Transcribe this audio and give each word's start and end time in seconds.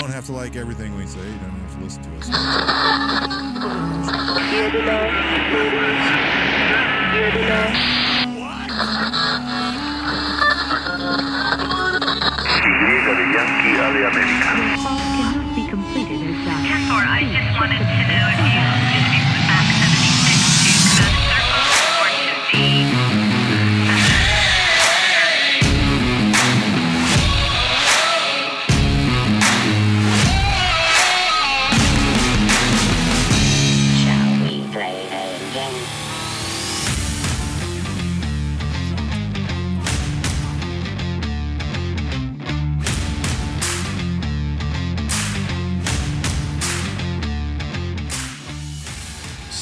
don't 0.00 0.10
have 0.12 0.26
to 0.26 0.32
like 0.32 0.56
everything 0.56 0.96
we 0.96 1.06
say. 1.06 1.18
You 1.18 1.38
don't 1.38 1.50
have 1.50 1.76
to 1.76 1.84
listen 1.84 2.02
to 2.02 2.10
us. 2.18 2.28
Yankee 13.38 13.76
de 13.76 14.06
América. 14.06 15.07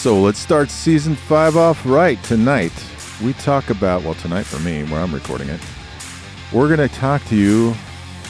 So 0.07 0.21
let's 0.21 0.39
start 0.39 0.71
season 0.71 1.17
five 1.17 1.57
off 1.57 1.85
right 1.85 2.23
tonight. 2.23 2.71
We 3.21 3.33
talk 3.33 3.71
about, 3.71 4.05
well, 4.05 4.15
tonight 4.15 4.45
for 4.45 4.61
me, 4.61 4.85
where 4.85 5.01
I'm 5.01 5.13
recording 5.13 5.49
it, 5.49 5.61
we're 6.53 6.69
going 6.69 6.89
to 6.89 6.95
talk 6.95 7.25
to 7.25 7.35
you 7.35 7.75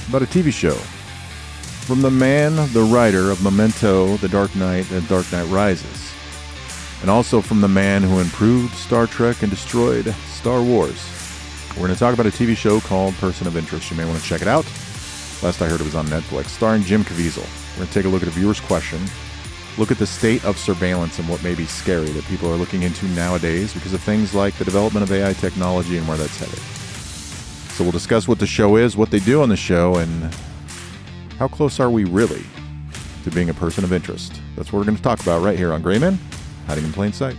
about 0.09 0.23
a 0.23 0.25
TV 0.25 0.51
show 0.51 0.73
from 0.73 2.01
the 2.01 2.11
man, 2.11 2.57
the 2.73 2.81
writer 2.91 3.31
of 3.31 3.43
Memento, 3.43 4.17
The 4.17 4.29
Dark 4.31 4.57
Knight, 4.57 4.91
and 4.91 5.07
Dark 5.07 5.31
Knight 5.31 5.45
Rises, 5.49 6.15
and 7.03 7.11
also 7.11 7.43
from 7.43 7.61
the 7.61 7.69
man 7.69 8.03
who 8.03 8.21
improved 8.21 8.75
Star 8.75 9.07
Trek 9.07 9.43
and 9.43 9.51
destroyed 9.51 10.15
Star 10.29 10.63
Wars. 10.63 11.07
We're 11.73 11.89
going 11.89 11.93
to 11.93 11.99
talk 11.99 12.15
about 12.15 12.25
a 12.25 12.31
TV 12.31 12.57
show 12.57 12.81
called 12.81 13.13
Person 13.17 13.47
of 13.47 13.55
Interest. 13.55 13.91
You 13.91 13.99
may 13.99 14.07
want 14.07 14.19
to 14.19 14.25
check 14.25 14.41
it 14.41 14.49
out. 14.49 14.65
Last 15.43 15.61
I 15.61 15.69
heard 15.69 15.83
it 15.83 15.85
was 15.85 15.95
on 15.95 16.07
Netflix, 16.07 16.47
starring 16.47 16.85
Jim 16.85 17.05
Caviezel. 17.05 17.47
We're 17.73 17.81
going 17.81 17.89
to 17.89 17.93
take 17.93 18.07
a 18.07 18.09
look 18.09 18.23
at 18.23 18.29
a 18.29 18.31
viewer's 18.31 18.61
question 18.61 18.99
look 19.79 19.91
at 19.91 19.99
the 19.99 20.07
state 20.07 20.45
of 20.45 20.59
surveillance 20.59 21.19
and 21.19 21.29
what 21.29 21.43
may 21.43 21.55
be 21.55 21.67
scary 21.67 22.09
that 22.09 22.25
people 22.25 22.51
are 22.51 22.57
looking 22.57 22.83
into 22.83 23.07
nowadays 23.09 23.75
because 23.75 23.93
of 23.93 24.03
things 24.03 24.35
like 24.35 24.55
the 24.55 24.65
development 24.65 25.03
of 25.03 25.13
AI 25.13 25.33
technology 25.35 25.99
and 25.99 26.09
where 26.09 26.17
that's 26.17 26.39
headed. 26.39 26.59
So 27.75 27.85
we'll 27.85 27.93
discuss 27.93 28.27
what 28.27 28.39
the 28.39 28.47
show 28.47 28.77
is, 28.77 28.97
what 28.97 29.11
they 29.11 29.21
do 29.21 29.43
on 29.43 29.49
the 29.51 29.57
show, 29.57 29.97
and 29.97 30.35
how 31.39 31.49
close 31.49 31.79
are 31.79 31.91
we 31.91 32.05
really 32.05 32.45
to 33.25 33.31
being 33.31 33.51
a 33.51 33.55
person 33.55 33.85
of 33.85 33.93
interest. 33.93 34.41
That's 34.57 34.73
what 34.73 34.79
we're 34.79 34.87
going 34.87 34.97
to 34.97 35.03
talk 35.03 35.21
about 35.21 35.43
right 35.43 35.59
here 35.59 35.73
on 35.73 35.83
Grayman, 35.83 36.19
hiding 36.67 36.85
in 36.85 36.93
plain 36.93 37.13
sight. 37.13 37.37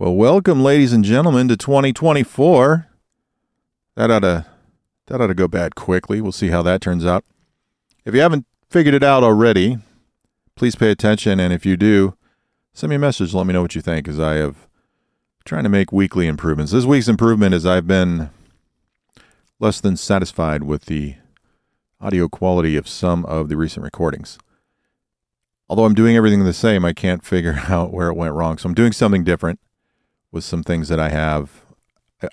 Well, 0.00 0.14
welcome, 0.14 0.62
ladies 0.62 0.92
and 0.92 1.04
gentlemen, 1.04 1.48
to 1.48 1.56
2024. 1.56 2.86
That 3.96 4.12
ought 4.12 4.20
to 4.20 4.46
that 5.08 5.20
ought 5.20 5.26
to 5.26 5.34
go 5.34 5.48
bad 5.48 5.74
quickly. 5.74 6.20
We'll 6.20 6.30
see 6.30 6.50
how 6.50 6.62
that 6.62 6.80
turns 6.80 7.04
out. 7.04 7.24
If 8.04 8.14
you 8.14 8.20
haven't 8.20 8.46
figured 8.70 8.94
it 8.94 9.02
out 9.02 9.24
already, 9.24 9.78
please 10.54 10.76
pay 10.76 10.92
attention, 10.92 11.40
and 11.40 11.52
if 11.52 11.66
you 11.66 11.76
do, 11.76 12.14
send 12.72 12.90
me 12.90 12.94
a 12.94 13.00
message. 13.00 13.34
Let 13.34 13.48
me 13.48 13.52
know 13.52 13.60
what 13.60 13.74
you 13.74 13.80
think, 13.80 14.06
as 14.06 14.20
I 14.20 14.34
have 14.34 14.68
trying 15.44 15.64
to 15.64 15.68
make 15.68 15.90
weekly 15.90 16.28
improvements. 16.28 16.70
This 16.70 16.84
week's 16.84 17.08
improvement 17.08 17.52
is 17.52 17.66
I've 17.66 17.88
been 17.88 18.30
less 19.58 19.80
than 19.80 19.96
satisfied 19.96 20.62
with 20.62 20.84
the 20.84 21.16
audio 22.00 22.28
quality 22.28 22.76
of 22.76 22.86
some 22.86 23.24
of 23.24 23.48
the 23.48 23.56
recent 23.56 23.82
recordings. 23.82 24.38
Although 25.68 25.86
I'm 25.86 25.96
doing 25.96 26.14
everything 26.14 26.44
the 26.44 26.52
same, 26.52 26.84
I 26.84 26.92
can't 26.92 27.24
figure 27.24 27.64
out 27.68 27.92
where 27.92 28.10
it 28.10 28.16
went 28.16 28.34
wrong. 28.34 28.58
So 28.58 28.68
I'm 28.68 28.74
doing 28.76 28.92
something 28.92 29.24
different 29.24 29.58
with 30.30 30.44
some 30.44 30.62
things 30.62 30.88
that 30.88 31.00
I 31.00 31.08
have. 31.10 31.64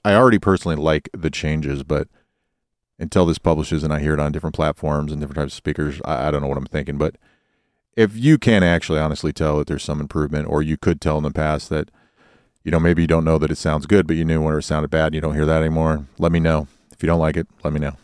I- 0.03 0.15
already 0.15 0.39
personally 0.39 0.75
like 0.75 1.09
the 1.13 1.29
changes, 1.29 1.83
but 1.83 2.07
until 2.97 3.25
this 3.25 3.37
publishes 3.37 3.83
and 3.83 3.93
I 3.93 3.99
hear 3.99 4.13
it 4.13 4.19
on 4.19 4.31
different 4.31 4.55
platforms 4.55 5.11
and 5.11 5.21
different 5.21 5.37
types 5.37 5.53
of 5.53 5.57
speakers, 5.57 6.01
I, 6.05 6.27
I 6.27 6.31
don't 6.31 6.41
know 6.41 6.47
what 6.47 6.57
I'm 6.57 6.65
thinking. 6.65 6.97
But 6.97 7.15
if 7.95 8.15
you 8.15 8.37
can 8.37 8.63
actually 8.63 8.99
honestly 8.99 9.31
tell 9.31 9.57
that 9.57 9.67
there's 9.67 9.83
some 9.83 9.99
improvement, 9.99 10.47
or 10.47 10.61
you 10.61 10.77
could 10.77 10.99
tell 10.99 11.17
in 11.17 11.23
the 11.23 11.31
past 11.31 11.69
that, 11.69 11.91
you 12.63 12.71
know, 12.71 12.79
maybe 12.79 13.03
you 13.03 13.07
don't 13.07 13.25
know 13.25 13.37
that 13.37 13.51
it 13.51 13.57
sounds 13.57 13.85
good, 13.85 14.07
but 14.07 14.15
you 14.15 14.25
knew 14.25 14.41
when 14.41 14.55
it 14.55 14.61
sounded 14.63 14.89
bad 14.89 15.07
and 15.07 15.15
you 15.15 15.21
don't 15.21 15.35
hear 15.35 15.45
that 15.45 15.61
anymore, 15.61 16.05
let 16.17 16.31
me 16.31 16.39
know. 16.39 16.67
If 16.91 17.03
you 17.03 17.07
don't 17.07 17.19
like 17.19 17.37
it, 17.37 17.47
let 17.63 17.73
me 17.73 17.79
know. 17.79 17.97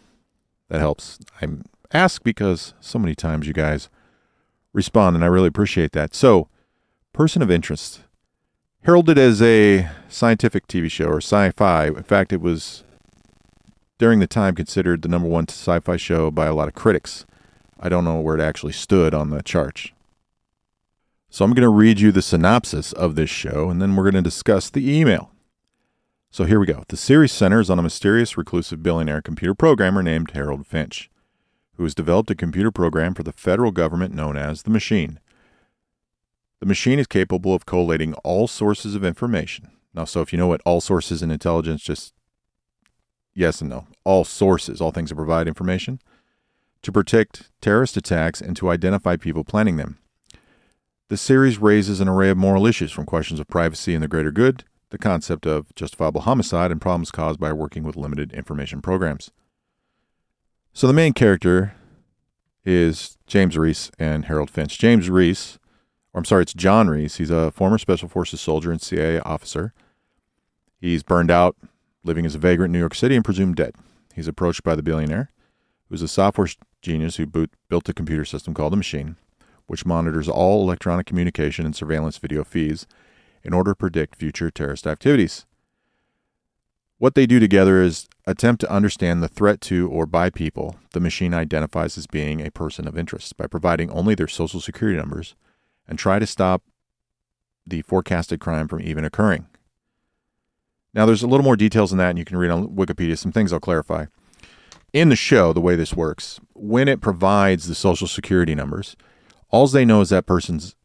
That 0.69 0.79
helps. 0.79 1.19
I 1.41 1.47
ask 1.93 2.23
because 2.23 2.73
so 2.79 2.99
many 2.99 3.15
times 3.15 3.47
you 3.47 3.53
guys 3.53 3.89
respond, 4.73 5.15
and 5.15 5.23
I 5.25 5.27
really 5.27 5.47
appreciate 5.47 5.91
that. 5.93 6.13
So, 6.13 6.47
person 7.13 7.41
of 7.41 7.51
interest 7.51 8.01
heralded 8.83 9.17
as 9.17 9.41
a 9.41 9.89
scientific 10.09 10.67
TV 10.67 10.89
show 10.89 11.05
or 11.05 11.17
sci-fi. 11.17 11.87
In 11.87 12.03
fact, 12.03 12.33
it 12.33 12.41
was 12.41 12.83
during 13.97 14.19
the 14.19 14.27
time 14.27 14.55
considered 14.55 15.01
the 15.01 15.07
number 15.07 15.27
one 15.27 15.47
sci-fi 15.47 15.97
show 15.97 16.31
by 16.31 16.47
a 16.47 16.53
lot 16.53 16.67
of 16.67 16.73
critics. 16.73 17.25
I 17.79 17.89
don't 17.89 18.05
know 18.05 18.19
where 18.19 18.37
it 18.37 18.41
actually 18.41 18.73
stood 18.73 19.13
on 19.13 19.29
the 19.29 19.43
charts. 19.43 19.89
So 21.29 21.45
I'm 21.45 21.53
going 21.53 21.61
to 21.61 21.69
read 21.69 21.99
you 21.99 22.11
the 22.11 22.21
synopsis 22.21 22.91
of 22.93 23.15
this 23.15 23.29
show, 23.29 23.69
and 23.69 23.81
then 23.81 23.95
we're 23.95 24.03
going 24.03 24.21
to 24.21 24.21
discuss 24.21 24.69
the 24.69 24.91
email. 24.91 25.31
So 26.29 26.45
here 26.45 26.59
we 26.59 26.65
go. 26.65 26.83
The 26.87 26.97
series 26.97 27.31
centers 27.31 27.69
on 27.69 27.79
a 27.79 27.83
mysterious 27.83 28.37
reclusive 28.37 28.83
billionaire 28.83 29.21
computer 29.21 29.53
programmer 29.53 30.03
named 30.03 30.31
Harold 30.31 30.65
Finch, 30.65 31.09
who 31.75 31.83
has 31.83 31.95
developed 31.95 32.31
a 32.31 32.35
computer 32.35 32.71
program 32.71 33.13
for 33.13 33.23
the 33.23 33.31
federal 33.31 33.71
government 33.71 34.13
known 34.13 34.35
as 34.35 34.63
the 34.63 34.69
Machine. 34.69 35.19
The 36.61 36.67
machine 36.67 36.99
is 36.99 37.07
capable 37.07 37.55
of 37.55 37.65
collating 37.65 38.13
all 38.23 38.47
sources 38.47 38.93
of 38.93 39.03
information. 39.03 39.71
Now, 39.95 40.05
so 40.05 40.21
if 40.21 40.31
you 40.31 40.37
know 40.37 40.47
what 40.47 40.61
all 40.63 40.79
sources 40.79 41.23
in 41.23 41.31
intelligence, 41.31 41.81
just 41.81 42.13
yes 43.33 43.61
and 43.61 43.69
no. 43.69 43.87
All 44.03 44.23
sources, 44.23 44.79
all 44.79 44.91
things 44.91 45.09
that 45.09 45.15
provide 45.15 45.47
information, 45.47 45.99
to 46.83 46.91
protect 46.91 47.49
terrorist 47.61 47.97
attacks 47.97 48.41
and 48.41 48.55
to 48.57 48.69
identify 48.69 49.15
people 49.15 49.43
planning 49.43 49.77
them. 49.77 49.97
The 51.09 51.17
series 51.17 51.57
raises 51.57 51.99
an 51.99 52.07
array 52.07 52.29
of 52.29 52.37
moral 52.37 52.67
issues 52.67 52.91
from 52.91 53.07
questions 53.07 53.39
of 53.39 53.47
privacy 53.47 53.95
and 53.95 54.03
the 54.03 54.07
greater 54.07 54.31
good, 54.31 54.63
the 54.91 54.99
concept 54.99 55.47
of 55.47 55.73
justifiable 55.73 56.21
homicide, 56.21 56.71
and 56.71 56.79
problems 56.79 57.09
caused 57.09 57.39
by 57.39 57.51
working 57.51 57.83
with 57.83 57.97
limited 57.97 58.33
information 58.33 58.83
programs. 58.83 59.31
So 60.73 60.85
the 60.85 60.93
main 60.93 61.13
character 61.13 61.73
is 62.63 63.17
James 63.25 63.57
Reese 63.57 63.89
and 63.97 64.25
Harold 64.25 64.51
Finch. 64.51 64.77
James 64.77 65.09
Reese 65.09 65.57
or 66.13 66.19
I'm 66.19 66.25
sorry, 66.25 66.43
it's 66.43 66.53
John 66.53 66.89
Reese. 66.89 67.15
He's 67.15 67.29
a 67.29 67.51
former 67.51 67.77
Special 67.77 68.09
Forces 68.09 68.41
soldier 68.41 68.71
and 68.71 68.81
CIA 68.81 69.19
officer. 69.19 69.73
He's 70.79 71.03
burned 71.03 71.31
out, 71.31 71.55
living 72.03 72.25
as 72.25 72.35
a 72.35 72.39
vagrant 72.39 72.69
in 72.69 72.73
New 72.73 72.79
York 72.79 72.95
City 72.95 73.15
and 73.15 73.23
presumed 73.23 73.55
dead. 73.55 73.75
He's 74.13 74.27
approached 74.27 74.63
by 74.63 74.75
the 74.75 74.83
billionaire, 74.83 75.31
who's 75.89 76.01
a 76.01 76.07
software 76.07 76.49
genius 76.81 77.15
who 77.15 77.25
boot, 77.25 77.51
built 77.69 77.87
a 77.87 77.93
computer 77.93 78.25
system 78.25 78.53
called 78.53 78.73
the 78.73 78.77
Machine, 78.77 79.15
which 79.67 79.85
monitors 79.85 80.27
all 80.27 80.63
electronic 80.63 81.05
communication 81.05 81.65
and 81.65 81.75
surveillance 81.75 82.17
video 82.17 82.43
feeds 82.43 82.87
in 83.43 83.53
order 83.53 83.71
to 83.71 83.75
predict 83.75 84.15
future 84.15 84.51
terrorist 84.51 84.85
activities. 84.85 85.45
What 86.97 87.15
they 87.15 87.25
do 87.25 87.39
together 87.39 87.81
is 87.81 88.07
attempt 88.27 88.61
to 88.61 88.71
understand 88.71 89.23
the 89.23 89.27
threat 89.27 89.61
to 89.61 89.89
or 89.89 90.05
by 90.05 90.29
people 90.29 90.75
the 90.91 90.99
machine 90.99 91.33
identifies 91.33 91.97
as 91.97 92.05
being 92.05 92.45
a 92.45 92.51
person 92.51 92.87
of 92.87 92.97
interest 92.97 93.37
by 93.37 93.47
providing 93.47 93.89
only 93.89 94.13
their 94.13 94.27
social 94.27 94.61
security 94.61 94.97
numbers 94.97 95.35
and 95.87 95.97
try 95.97 96.19
to 96.19 96.27
stop 96.27 96.63
the 97.65 97.81
forecasted 97.81 98.39
crime 98.39 98.67
from 98.67 98.81
even 98.81 99.05
occurring. 99.05 99.47
Now, 100.93 101.05
there's 101.05 101.23
a 101.23 101.27
little 101.27 101.45
more 101.45 101.55
details 101.55 101.91
in 101.91 101.97
that, 101.99 102.09
and 102.09 102.19
you 102.19 102.25
can 102.25 102.37
read 102.37 102.51
on 102.51 102.69
Wikipedia 102.69 103.17
some 103.17 103.31
things 103.31 103.53
I'll 103.53 103.59
clarify. 103.59 104.07
In 104.91 105.09
the 105.09 105.15
show, 105.15 105.53
the 105.53 105.61
way 105.61 105.75
this 105.75 105.93
works, 105.93 106.39
when 106.53 106.89
it 106.89 106.99
provides 106.99 107.67
the 107.67 107.75
social 107.75 108.07
security 108.07 108.55
numbers, 108.55 108.97
all 109.49 109.65
they 109.67 109.85
know 109.85 110.01
is 110.01 110.09
that 110.09 110.25
person's 110.25 110.75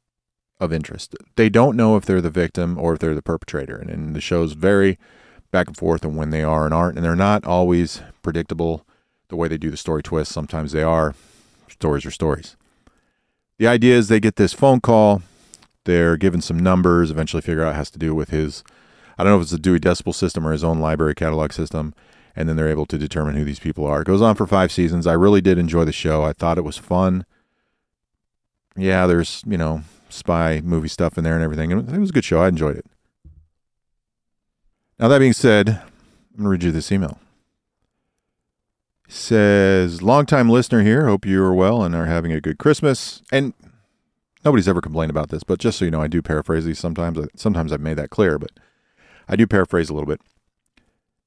of 0.60 0.72
interest. 0.72 1.14
They 1.36 1.48
don't 1.48 1.76
know 1.76 1.96
if 1.96 2.04
they're 2.04 2.20
the 2.20 2.30
victim 2.30 2.78
or 2.78 2.94
if 2.94 2.98
they're 2.98 3.14
the 3.14 3.22
perpetrator. 3.22 3.76
And, 3.76 3.90
and 3.90 4.16
the 4.16 4.20
show's 4.20 4.52
very 4.52 4.98
back 5.50 5.66
and 5.66 5.76
forth 5.76 6.04
on 6.04 6.16
when 6.16 6.30
they 6.30 6.42
are 6.42 6.64
and 6.64 6.74
aren't, 6.74 6.96
and 6.96 7.04
they're 7.04 7.16
not 7.16 7.44
always 7.44 8.00
predictable 8.22 8.86
the 9.28 9.36
way 9.36 9.48
they 9.48 9.58
do 9.58 9.70
the 9.70 9.76
story 9.76 10.02
twists. 10.02 10.32
Sometimes 10.32 10.72
they 10.72 10.82
are. 10.82 11.14
Stories 11.68 12.06
are 12.06 12.10
stories. 12.10 12.56
The 13.58 13.66
idea 13.66 13.96
is 13.96 14.08
they 14.08 14.20
get 14.20 14.36
this 14.36 14.52
phone 14.52 14.80
call 14.80 15.22
They're 15.84 16.16
given 16.16 16.40
some 16.42 16.58
numbers, 16.58 17.10
eventually 17.10 17.40
figure 17.40 17.64
out 17.64 17.74
it 17.74 17.76
has 17.76 17.90
to 17.92 17.98
do 17.98 18.14
with 18.14 18.30
his, 18.30 18.64
I 19.16 19.24
don't 19.24 19.32
know 19.32 19.36
if 19.36 19.42
it's 19.42 19.52
the 19.52 19.58
Dewey 19.58 19.78
Decimal 19.78 20.12
System 20.12 20.46
or 20.46 20.52
his 20.52 20.64
own 20.64 20.80
library 20.80 21.14
catalog 21.14 21.52
system, 21.52 21.94
and 22.34 22.48
then 22.48 22.56
they're 22.56 22.68
able 22.68 22.86
to 22.86 22.98
determine 22.98 23.36
who 23.36 23.44
these 23.44 23.60
people 23.60 23.86
are. 23.86 24.02
It 24.02 24.06
goes 24.06 24.20
on 24.20 24.34
for 24.34 24.46
five 24.46 24.72
seasons. 24.72 25.06
I 25.06 25.12
really 25.12 25.40
did 25.40 25.58
enjoy 25.58 25.84
the 25.84 25.92
show. 25.92 26.24
I 26.24 26.32
thought 26.32 26.58
it 26.58 26.64
was 26.64 26.76
fun. 26.76 27.24
Yeah, 28.76 29.06
there's, 29.06 29.42
you 29.46 29.56
know, 29.56 29.82
spy 30.10 30.60
movie 30.62 30.88
stuff 30.88 31.16
in 31.16 31.24
there 31.24 31.34
and 31.34 31.42
everything. 31.42 31.70
It 31.70 31.98
was 31.98 32.10
a 32.10 32.12
good 32.12 32.24
show. 32.24 32.42
I 32.42 32.48
enjoyed 32.48 32.76
it. 32.76 32.86
Now, 34.98 35.08
that 35.08 35.18
being 35.18 35.32
said, 35.32 35.68
I'm 35.68 36.36
going 36.36 36.44
to 36.44 36.48
read 36.48 36.62
you 36.64 36.72
this 36.72 36.90
email. 36.90 37.18
Says, 39.08 40.02
longtime 40.02 40.50
listener 40.50 40.82
here. 40.82 41.06
Hope 41.06 41.24
you 41.24 41.42
are 41.42 41.54
well 41.54 41.82
and 41.82 41.94
are 41.94 42.06
having 42.06 42.32
a 42.32 42.40
good 42.40 42.58
Christmas. 42.58 43.22
And 43.30 43.54
nobody's 44.44 44.68
ever 44.68 44.80
complained 44.80 45.10
about 45.10 45.28
this, 45.28 45.44
but 45.44 45.60
just 45.60 45.78
so 45.78 45.84
you 45.84 45.90
know, 45.90 46.02
I 46.02 46.08
do 46.08 46.22
paraphrase 46.22 46.64
these 46.64 46.78
sometimes. 46.78 47.18
Sometimes 47.36 47.72
I've 47.72 47.80
made 47.80 47.98
that 47.98 48.10
clear, 48.10 48.38
but 48.38 48.50
I 49.28 49.36
do 49.36 49.46
paraphrase 49.46 49.90
a 49.90 49.94
little 49.94 50.08
bit. 50.08 50.20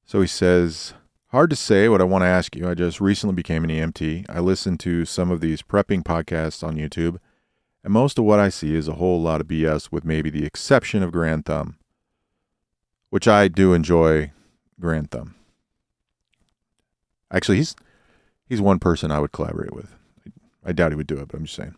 So 0.04 0.20
he 0.20 0.26
says, 0.26 0.94
Hard 1.30 1.50
to 1.50 1.56
say 1.56 1.88
what 1.88 2.00
I 2.00 2.04
want 2.04 2.22
to 2.22 2.26
ask 2.26 2.56
you. 2.56 2.68
I 2.68 2.74
just 2.74 3.00
recently 3.00 3.36
became 3.36 3.62
an 3.62 3.70
EMT. 3.70 4.26
I 4.28 4.40
listen 4.40 4.76
to 4.78 5.04
some 5.04 5.30
of 5.30 5.40
these 5.40 5.62
prepping 5.62 6.02
podcasts 6.02 6.66
on 6.66 6.74
YouTube, 6.74 7.18
and 7.84 7.92
most 7.92 8.18
of 8.18 8.24
what 8.24 8.40
I 8.40 8.48
see 8.48 8.74
is 8.74 8.88
a 8.88 8.94
whole 8.94 9.22
lot 9.22 9.40
of 9.40 9.46
BS 9.46 9.92
with 9.92 10.04
maybe 10.04 10.28
the 10.28 10.44
exception 10.44 11.04
of 11.04 11.12
Grand 11.12 11.46
Thumb, 11.46 11.78
which 13.10 13.28
I 13.28 13.46
do 13.46 13.74
enjoy 13.74 14.32
Grand 14.80 15.12
Thumb. 15.12 15.36
Actually, 17.30 17.58
he's 17.58 17.76
he's 18.48 18.60
one 18.60 18.78
person 18.78 19.10
I 19.10 19.20
would 19.20 19.32
collaborate 19.32 19.74
with. 19.74 19.94
I 20.64 20.72
doubt 20.72 20.92
he 20.92 20.96
would 20.96 21.06
do 21.06 21.18
it, 21.18 21.28
but 21.28 21.38
I'm 21.38 21.44
just 21.44 21.56
saying. 21.56 21.74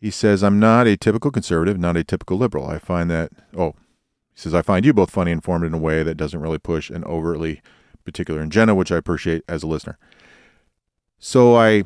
He 0.00 0.10
says, 0.10 0.42
I'm 0.42 0.58
not 0.58 0.86
a 0.86 0.96
typical 0.96 1.30
conservative, 1.30 1.78
not 1.78 1.96
a 1.96 2.04
typical 2.04 2.36
liberal. 2.36 2.66
I 2.66 2.78
find 2.78 3.10
that, 3.10 3.32
oh, 3.56 3.74
he 4.34 4.40
says, 4.40 4.54
I 4.54 4.62
find 4.62 4.84
you 4.84 4.92
both 4.92 5.10
funny 5.10 5.30
and 5.30 5.38
informed 5.38 5.64
in 5.64 5.72
a 5.72 5.78
way 5.78 6.02
that 6.02 6.16
doesn't 6.16 6.40
really 6.40 6.58
push 6.58 6.90
an 6.90 7.04
overtly 7.04 7.62
particular 8.04 8.42
agenda, 8.42 8.74
which 8.74 8.92
I 8.92 8.96
appreciate 8.96 9.42
as 9.48 9.62
a 9.62 9.66
listener. 9.66 9.98
So 11.18 11.56
I 11.56 11.84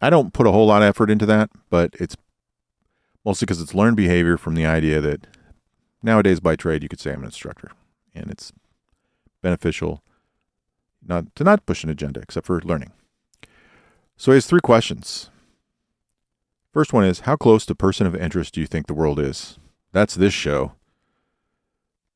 I 0.00 0.10
don't 0.10 0.32
put 0.32 0.46
a 0.46 0.52
whole 0.52 0.66
lot 0.66 0.82
of 0.82 0.88
effort 0.88 1.10
into 1.10 1.26
that, 1.26 1.50
but 1.70 1.94
it's 1.98 2.16
mostly 3.24 3.46
because 3.46 3.60
it's 3.60 3.74
learned 3.74 3.96
behavior 3.96 4.36
from 4.36 4.54
the 4.54 4.66
idea 4.66 5.00
that 5.00 5.26
nowadays 6.02 6.40
by 6.40 6.56
trade 6.56 6.82
you 6.82 6.88
could 6.88 7.00
say 7.00 7.12
I'm 7.12 7.20
an 7.20 7.26
instructor. 7.26 7.70
And 8.14 8.30
it's 8.30 8.52
beneficial 9.42 10.02
not 11.08 11.34
to 11.36 11.44
not 11.44 11.66
push 11.66 11.84
an 11.84 11.90
agenda 11.90 12.20
except 12.20 12.46
for 12.46 12.60
learning. 12.60 12.92
So 14.16 14.32
he 14.32 14.36
has 14.36 14.46
three 14.46 14.60
questions. 14.60 15.30
First 16.72 16.92
one 16.92 17.04
is 17.04 17.20
how 17.20 17.36
close 17.36 17.64
to 17.66 17.74
person 17.74 18.06
of 18.06 18.14
interest 18.14 18.54
do 18.54 18.60
you 18.60 18.66
think 18.66 18.86
the 18.86 18.94
world 18.94 19.18
is? 19.18 19.58
That's 19.92 20.14
this 20.14 20.34
show. 20.34 20.72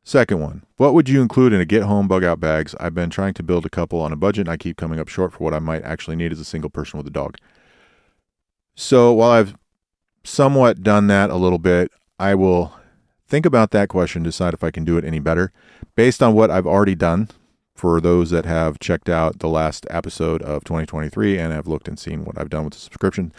Second 0.03 0.41
one, 0.41 0.65
what 0.77 0.95
would 0.95 1.09
you 1.09 1.23
include 1.23 1.53
in 1.53 1.61
a 1.61 1.65
get 1.65 1.83
home 1.83 2.09
bug 2.09 2.25
out 2.25 2.41
bags? 2.41 2.75
I've 2.81 2.95
been 2.95 3.11
trying 3.11 3.35
to 3.35 3.43
build 3.43 3.67
a 3.67 3.71
couple 3.71 4.01
on 4.01 4.13
a 4.13 4.17
budget 4.17 4.47
and 4.47 4.51
I 4.51 4.57
keep 4.57 4.77
coming 4.77 4.99
up 4.99 5.09
short 5.09 5.33
for 5.33 5.45
what 5.45 5.55
I 5.55 5.59
might 5.59 5.83
actually 5.83 6.17
need 6.17 6.33
as 6.33 6.41
a 6.41 6.45
single 6.45 6.71
person 6.71 6.99
with 6.99 7.07
a 7.07 7.11
dog. 7.11 7.37
So 8.75 9.13
while 9.13 9.31
I've 9.31 9.55
somewhat 10.25 10.83
done 10.83 11.07
that 11.09 11.31
a 11.31 11.37
little 11.37 11.59
bit, 11.59 11.91
I 12.19 12.35
will 12.35 12.73
think 13.29 13.47
about 13.47 13.71
that 13.71 13.89
question, 13.89 14.23
decide 14.23 14.55
if 14.55 14.65
I 14.65 14.71
can 14.71 14.85
do 14.85 14.97
it 14.97 15.05
any 15.05 15.21
better 15.21 15.53
based 15.95 16.23
on 16.23 16.35
what 16.35 16.51
I've 16.51 16.67
already 16.67 16.95
done 16.95 17.29
for 17.81 18.00
those 18.00 18.31
that 18.31 18.44
have 18.44 18.79
checked 18.79 19.09
out 19.09 19.38
the 19.38 19.49
last 19.49 19.87
episode 19.91 20.43
of 20.43 20.65
2023 20.65 21.38
and 21.38 21.53
have 21.53 21.67
looked 21.67 21.88
and 21.88 21.99
seen 21.99 22.25
what 22.25 22.38
I've 22.38 22.50
done 22.50 22.65
with 22.65 22.75
the 22.75 22.81
subscription. 22.81 23.32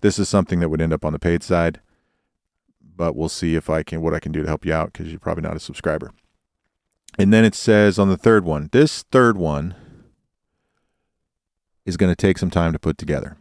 This 0.00 0.18
is 0.18 0.28
something 0.28 0.60
that 0.60 0.68
would 0.68 0.80
end 0.80 0.92
up 0.92 1.04
on 1.04 1.12
the 1.12 1.18
paid 1.18 1.42
side 1.42 1.80
but 2.96 3.16
we'll 3.16 3.28
see 3.28 3.54
if 3.54 3.68
I 3.68 3.82
can 3.82 4.00
what 4.00 4.14
I 4.14 4.20
can 4.20 4.32
do 4.32 4.42
to 4.42 4.48
help 4.48 4.64
you 4.64 4.72
out 4.72 4.92
because 4.92 5.10
you're 5.10 5.18
probably 5.18 5.42
not 5.42 5.56
a 5.56 5.60
subscriber. 5.60 6.12
And 7.18 7.32
then 7.32 7.44
it 7.44 7.54
says 7.54 7.98
on 7.98 8.08
the 8.08 8.16
third 8.16 8.44
one, 8.44 8.68
this 8.72 9.02
third 9.04 9.36
one 9.36 9.74
is 11.84 11.96
going 11.96 12.10
to 12.10 12.16
take 12.16 12.38
some 12.38 12.50
time 12.50 12.72
to 12.72 12.78
put 12.78 12.98
together. 12.98 13.36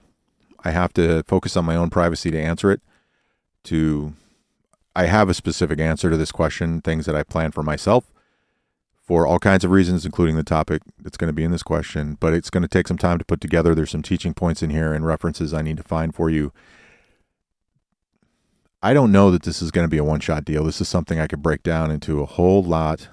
I 0.64 0.72
have 0.72 0.94
to 0.94 1.24
focus 1.24 1.58
on 1.58 1.66
my 1.66 1.76
own 1.76 1.90
privacy 1.90 2.32
to 2.32 2.40
answer 2.40 2.72
it. 2.72 2.82
To 3.66 4.14
I 4.96 5.06
have 5.06 5.30
a 5.30 5.34
specific 5.34 5.80
answer 5.80 6.10
to 6.10 6.18
this 6.18 6.32
question, 6.32 6.82
things 6.82 7.06
that 7.06 7.16
I 7.16 7.24
plan 7.24 7.52
for 7.52 7.64
myself 7.64 8.13
for 9.04 9.28
all 9.28 9.40
kinds 9.40 9.64
of 9.64 9.72
reasons, 9.72 10.06
including 10.06 10.36
the 10.36 10.44
topic 10.44 10.82
that's 11.00 11.18
going 11.18 11.28
to 11.28 11.34
be 11.34 11.44
in 11.44 11.52
this 11.52 11.64
question. 11.64 12.18
But 12.20 12.34
it's 12.34 12.50
going 12.50 12.64
to 12.64 12.68
take 12.68 12.88
some 12.88 12.98
time 12.98 13.20
to 13.20 13.26
put 13.26 13.42
together. 13.42 13.76
There's 13.76 13.92
some 13.92 14.02
teaching 14.02 14.34
points 14.34 14.64
in 14.64 14.70
here 14.70 14.94
and 14.94 15.06
references 15.06 15.54
I 15.54 15.62
need 15.62 15.78
to 15.78 15.84
find 15.84 16.16
for 16.16 16.30
you 16.30 16.52
I 18.84 18.94
don't 18.94 19.14
know 19.14 19.32
that 19.32 19.44
this 19.44 19.62
is 19.62 19.72
going 19.72 19.86
to 19.86 19.90
be 19.90 19.98
a 19.98 20.04
one 20.04 20.20
shot 20.20 20.44
deal. 20.44 20.66
This 20.66 20.82
is 20.82 20.90
something 20.90 21.18
I 21.18 21.28
could 21.28 21.42
break 21.42 21.64
down 21.64 21.90
into 21.90 22.22
a 22.22 22.26
whole 22.26 22.62
lot, 22.62 23.08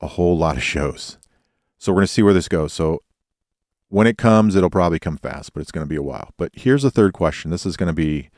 a 0.00 0.06
whole 0.06 0.38
lot 0.38 0.56
of 0.56 0.62
shows. 0.62 1.18
So 1.78 1.90
we're 1.90 1.96
going 1.96 2.06
to 2.06 2.12
see 2.12 2.22
where 2.22 2.32
this 2.32 2.46
goes. 2.46 2.72
So 2.72 3.02
when 3.88 4.06
it 4.06 4.16
comes, 4.16 4.54
it'll 4.54 4.70
probably 4.70 5.00
come 5.00 5.16
fast, 5.16 5.52
but 5.52 5.62
it's 5.62 5.72
going 5.72 5.84
to 5.84 5.88
be 5.88 5.96
a 5.96 6.02
while. 6.02 6.30
But 6.36 6.52
here's 6.54 6.84
the 6.84 6.92
third 6.92 7.12
question. 7.12 7.50
This 7.50 7.66
is 7.66 7.76
going 7.76 7.88
to 7.88 7.92
be 7.92 8.30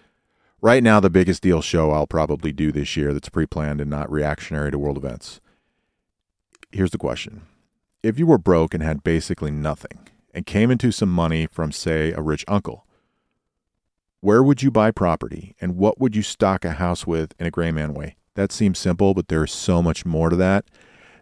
right 0.62 0.82
now 0.82 0.98
the 0.98 1.10
biggest 1.10 1.42
deal 1.42 1.60
show 1.60 1.90
I'll 1.90 2.06
probably 2.06 2.52
do 2.52 2.72
this 2.72 2.96
year 2.96 3.12
that's 3.12 3.28
pre 3.28 3.44
planned 3.44 3.82
and 3.82 3.90
not 3.90 4.10
reactionary 4.10 4.70
to 4.70 4.78
world 4.78 4.96
events. 4.96 5.42
Here's 6.72 6.92
the 6.92 6.98
question 6.98 7.42
If 8.02 8.18
you 8.18 8.26
were 8.26 8.38
broke 8.38 8.74
and 8.74 8.82
had 8.82 9.02
basically 9.02 9.50
nothing 9.50 10.08
and 10.32 10.46
came 10.46 10.70
into 10.70 10.92
some 10.92 11.12
money 11.12 11.46
from, 11.46 11.72
say, 11.72 12.12
a 12.12 12.20
rich 12.20 12.44
uncle, 12.46 12.86
where 14.20 14.42
would 14.42 14.62
you 14.62 14.70
buy 14.70 14.90
property 14.92 15.56
and 15.60 15.76
what 15.76 16.00
would 16.00 16.14
you 16.14 16.22
stock 16.22 16.64
a 16.64 16.72
house 16.72 17.06
with 17.06 17.34
in 17.40 17.46
a 17.46 17.50
gray 17.50 17.72
man 17.72 17.92
way? 17.92 18.16
That 18.34 18.52
seems 18.52 18.78
simple, 18.78 19.14
but 19.14 19.28
there's 19.28 19.52
so 19.52 19.82
much 19.82 20.06
more 20.06 20.30
to 20.30 20.36
that 20.36 20.66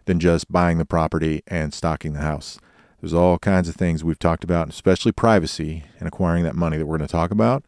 than 0.05 0.19
just 0.19 0.51
buying 0.51 0.77
the 0.77 0.85
property 0.85 1.41
and 1.47 1.73
stocking 1.73 2.13
the 2.13 2.19
house. 2.19 2.59
There's 3.01 3.13
all 3.13 3.39
kinds 3.39 3.69
of 3.69 3.75
things 3.75 4.03
we've 4.03 4.19
talked 4.19 4.43
about, 4.43 4.69
especially 4.69 5.13
privacy 5.13 5.85
and 5.97 6.07
acquiring 6.07 6.43
that 6.43 6.55
money 6.55 6.77
that 6.77 6.85
we're 6.85 6.97
going 6.97 7.07
to 7.07 7.11
talk 7.11 7.31
about, 7.31 7.63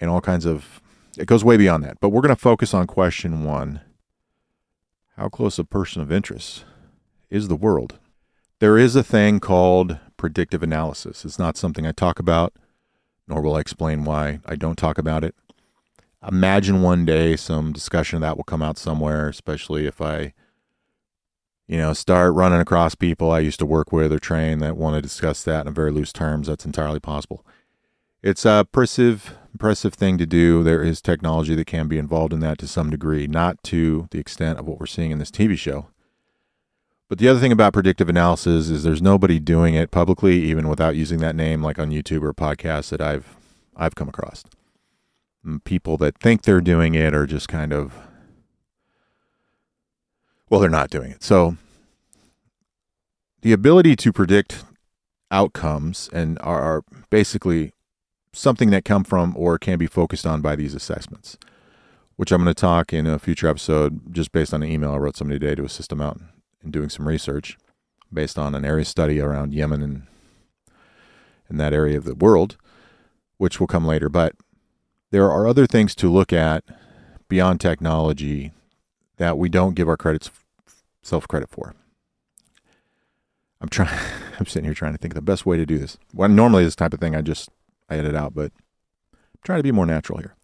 and 0.00 0.10
all 0.10 0.20
kinds 0.20 0.44
of 0.44 0.80
it 1.16 1.26
goes 1.26 1.44
way 1.44 1.56
beyond 1.56 1.84
that. 1.84 1.98
But 2.00 2.08
we're 2.08 2.22
going 2.22 2.34
to 2.34 2.40
focus 2.40 2.74
on 2.74 2.86
question 2.86 3.44
one 3.44 3.80
How 5.16 5.28
close 5.28 5.58
a 5.58 5.64
person 5.64 6.02
of 6.02 6.10
interest 6.10 6.64
is 7.30 7.48
the 7.48 7.56
world? 7.56 7.98
There 8.58 8.78
is 8.78 8.96
a 8.96 9.04
thing 9.04 9.40
called 9.40 9.98
predictive 10.16 10.62
analysis. 10.62 11.24
It's 11.24 11.38
not 11.38 11.56
something 11.56 11.86
I 11.86 11.92
talk 11.92 12.18
about 12.18 12.54
nor 13.28 13.40
will 13.40 13.56
I 13.56 13.60
explain 13.60 14.04
why 14.04 14.40
I 14.46 14.56
don't 14.56 14.76
talk 14.76 14.98
about 14.98 15.24
it. 15.24 15.34
Imagine 16.26 16.82
one 16.82 17.04
day 17.04 17.36
some 17.36 17.72
discussion 17.72 18.16
of 18.16 18.22
that 18.22 18.36
will 18.36 18.44
come 18.44 18.62
out 18.62 18.78
somewhere, 18.78 19.28
especially 19.28 19.86
if 19.86 20.00
I, 20.00 20.32
you 21.66 21.78
know, 21.78 21.92
start 21.92 22.34
running 22.34 22.60
across 22.60 22.94
people 22.94 23.30
I 23.30 23.40
used 23.40 23.58
to 23.60 23.66
work 23.66 23.92
with 23.92 24.12
or 24.12 24.18
train 24.18 24.58
that 24.60 24.76
want 24.76 24.96
to 24.96 25.02
discuss 25.02 25.42
that 25.44 25.66
in 25.66 25.74
very 25.74 25.90
loose 25.90 26.12
terms. 26.12 26.48
That's 26.48 26.64
entirely 26.64 27.00
possible. 27.00 27.44
It's 28.22 28.44
a 28.44 28.60
impressive, 28.60 29.36
impressive 29.52 29.94
thing 29.94 30.18
to 30.18 30.26
do. 30.26 30.64
There 30.64 30.82
is 30.82 31.00
technology 31.00 31.54
that 31.54 31.66
can 31.66 31.86
be 31.86 31.98
involved 31.98 32.32
in 32.32 32.40
that 32.40 32.58
to 32.58 32.66
some 32.66 32.90
degree, 32.90 33.26
not 33.26 33.62
to 33.64 34.08
the 34.10 34.18
extent 34.18 34.58
of 34.58 34.66
what 34.66 34.80
we're 34.80 34.86
seeing 34.86 35.10
in 35.10 35.18
this 35.18 35.30
TV 35.30 35.56
show. 35.56 35.88
But 37.08 37.18
the 37.18 37.28
other 37.28 37.38
thing 37.38 37.52
about 37.52 37.72
predictive 37.72 38.08
analysis 38.08 38.68
is 38.68 38.82
there's 38.82 39.02
nobody 39.02 39.38
doing 39.38 39.74
it 39.74 39.90
publicly, 39.92 40.42
even 40.44 40.68
without 40.68 40.96
using 40.96 41.20
that 41.20 41.36
name, 41.36 41.62
like 41.62 41.78
on 41.78 41.90
YouTube 41.90 42.22
or 42.22 42.34
podcasts 42.34 42.90
that 42.90 43.00
I've 43.00 43.36
I've 43.76 43.94
come 43.94 44.08
across. 44.08 44.44
And 45.44 45.62
people 45.62 45.96
that 45.98 46.18
think 46.18 46.42
they're 46.42 46.60
doing 46.60 46.94
it 46.94 47.14
are 47.14 47.26
just 47.26 47.48
kind 47.48 47.72
of 47.72 47.94
well, 50.48 50.60
they're 50.60 50.70
not 50.70 50.90
doing 50.90 51.10
it. 51.10 51.22
So 51.22 51.56
the 53.42 53.52
ability 53.52 53.94
to 53.96 54.12
predict 54.12 54.64
outcomes 55.30 56.08
and 56.12 56.38
are, 56.40 56.82
basically 57.10 57.72
something 58.32 58.70
that 58.70 58.84
come 58.84 59.04
from 59.04 59.34
or 59.36 59.58
can 59.58 59.78
be 59.78 59.86
focused 59.86 60.26
on 60.26 60.40
by 60.40 60.56
these 60.56 60.74
assessments, 60.74 61.38
which 62.16 62.32
I'm 62.32 62.42
going 62.42 62.52
to 62.52 62.60
talk 62.60 62.92
in 62.92 63.06
a 63.06 63.18
future 63.18 63.48
episode 63.48 64.12
just 64.12 64.32
based 64.32 64.52
on 64.52 64.62
an 64.62 64.70
email 64.70 64.92
I 64.92 64.96
wrote 64.96 65.16
somebody 65.16 65.38
today 65.38 65.54
to 65.54 65.64
assist 65.64 65.90
them 65.90 66.00
out 66.00 66.20
and 66.62 66.72
doing 66.72 66.88
some 66.88 67.06
research 67.08 67.56
based 68.12 68.38
on 68.38 68.54
an 68.54 68.64
area 68.64 68.84
study 68.84 69.20
around 69.20 69.52
Yemen 69.52 69.82
and 69.82 70.02
in 71.48 71.58
that 71.58 71.72
area 71.72 71.96
of 71.96 72.04
the 72.04 72.14
world, 72.14 72.56
which 73.38 73.60
will 73.60 73.66
come 73.66 73.86
later. 73.86 74.08
But 74.08 74.34
there 75.10 75.30
are 75.30 75.46
other 75.46 75.66
things 75.66 75.94
to 75.96 76.10
look 76.10 76.32
at 76.32 76.64
beyond 77.28 77.60
technology 77.60 78.52
that 79.16 79.38
we 79.38 79.48
don't 79.48 79.74
give 79.74 79.88
our 79.88 79.96
credits 79.96 80.30
self 81.02 81.26
credit 81.28 81.48
for. 81.48 81.74
I'm 83.60 83.68
trying. 83.68 83.98
I'm 84.38 84.46
sitting 84.46 84.64
here 84.64 84.74
trying 84.74 84.92
to 84.92 84.98
think 84.98 85.14
the 85.14 85.22
best 85.22 85.46
way 85.46 85.56
to 85.56 85.64
do 85.64 85.78
this. 85.78 85.96
Well, 86.12 86.28
normally 86.28 86.64
this 86.64 86.76
type 86.76 86.92
of 86.92 87.00
thing 87.00 87.16
I 87.16 87.22
just 87.22 87.48
I 87.88 87.96
edit 87.96 88.14
out, 88.14 88.34
but 88.34 88.52
I'm 89.14 89.40
trying 89.44 89.60
to 89.60 89.62
be 89.62 89.72
more 89.72 89.86
natural 89.86 90.18
here. 90.18 90.35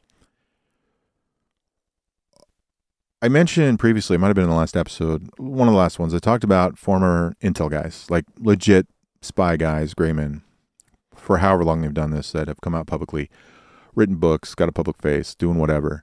I 3.24 3.28
mentioned 3.28 3.78
previously, 3.78 4.16
it 4.16 4.18
might 4.18 4.26
have 4.26 4.34
been 4.34 4.44
in 4.44 4.50
the 4.50 4.56
last 4.56 4.76
episode, 4.76 5.30
one 5.38 5.68
of 5.68 5.72
the 5.74 5.78
last 5.78 6.00
ones, 6.00 6.12
I 6.12 6.18
talked 6.18 6.42
about 6.42 6.76
former 6.76 7.36
Intel 7.40 7.70
guys, 7.70 8.04
like 8.10 8.24
legit 8.36 8.88
spy 9.20 9.56
guys, 9.56 9.94
Graymen, 9.94 10.42
for 11.14 11.38
however 11.38 11.62
long 11.62 11.82
they've 11.82 11.94
done 11.94 12.10
this, 12.10 12.32
that 12.32 12.48
have 12.48 12.60
come 12.60 12.74
out 12.74 12.88
publicly 12.88 13.30
written 13.94 14.16
books, 14.16 14.56
got 14.56 14.68
a 14.68 14.72
public 14.72 15.00
face, 15.00 15.36
doing 15.36 15.56
whatever, 15.56 16.02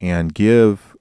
and 0.00 0.32
give 0.32 0.96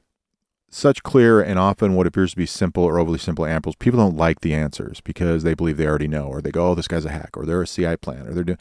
such 0.72 1.04
clear 1.04 1.40
and 1.40 1.60
often 1.60 1.94
what 1.94 2.08
appears 2.08 2.32
to 2.32 2.38
be 2.38 2.48
simple 2.48 2.84
or 2.84 2.98
overly 2.98 3.20
simple 3.20 3.46
answers. 3.46 3.76
People 3.76 4.00
don't 4.00 4.18
like 4.18 4.42
the 4.42 4.56
answers 4.56 5.02
because 5.02 5.44
they 5.44 5.54
believe 5.54 5.78
they 5.78 5.86
already 5.86 6.08
know, 6.08 6.26
or 6.26 6.42
they 6.42 6.52
go, 6.52 6.72
"Oh, 6.72 6.76
this 6.76 6.88
guy's 6.88 7.06
a 7.06 7.12
hack," 7.12 7.38
or 7.38 7.46
they're 7.46 7.62
a 7.62 7.68
CI 7.68 7.96
plan, 7.96 8.28
or 8.28 8.34
they're 8.34 8.44
doing. 8.44 8.58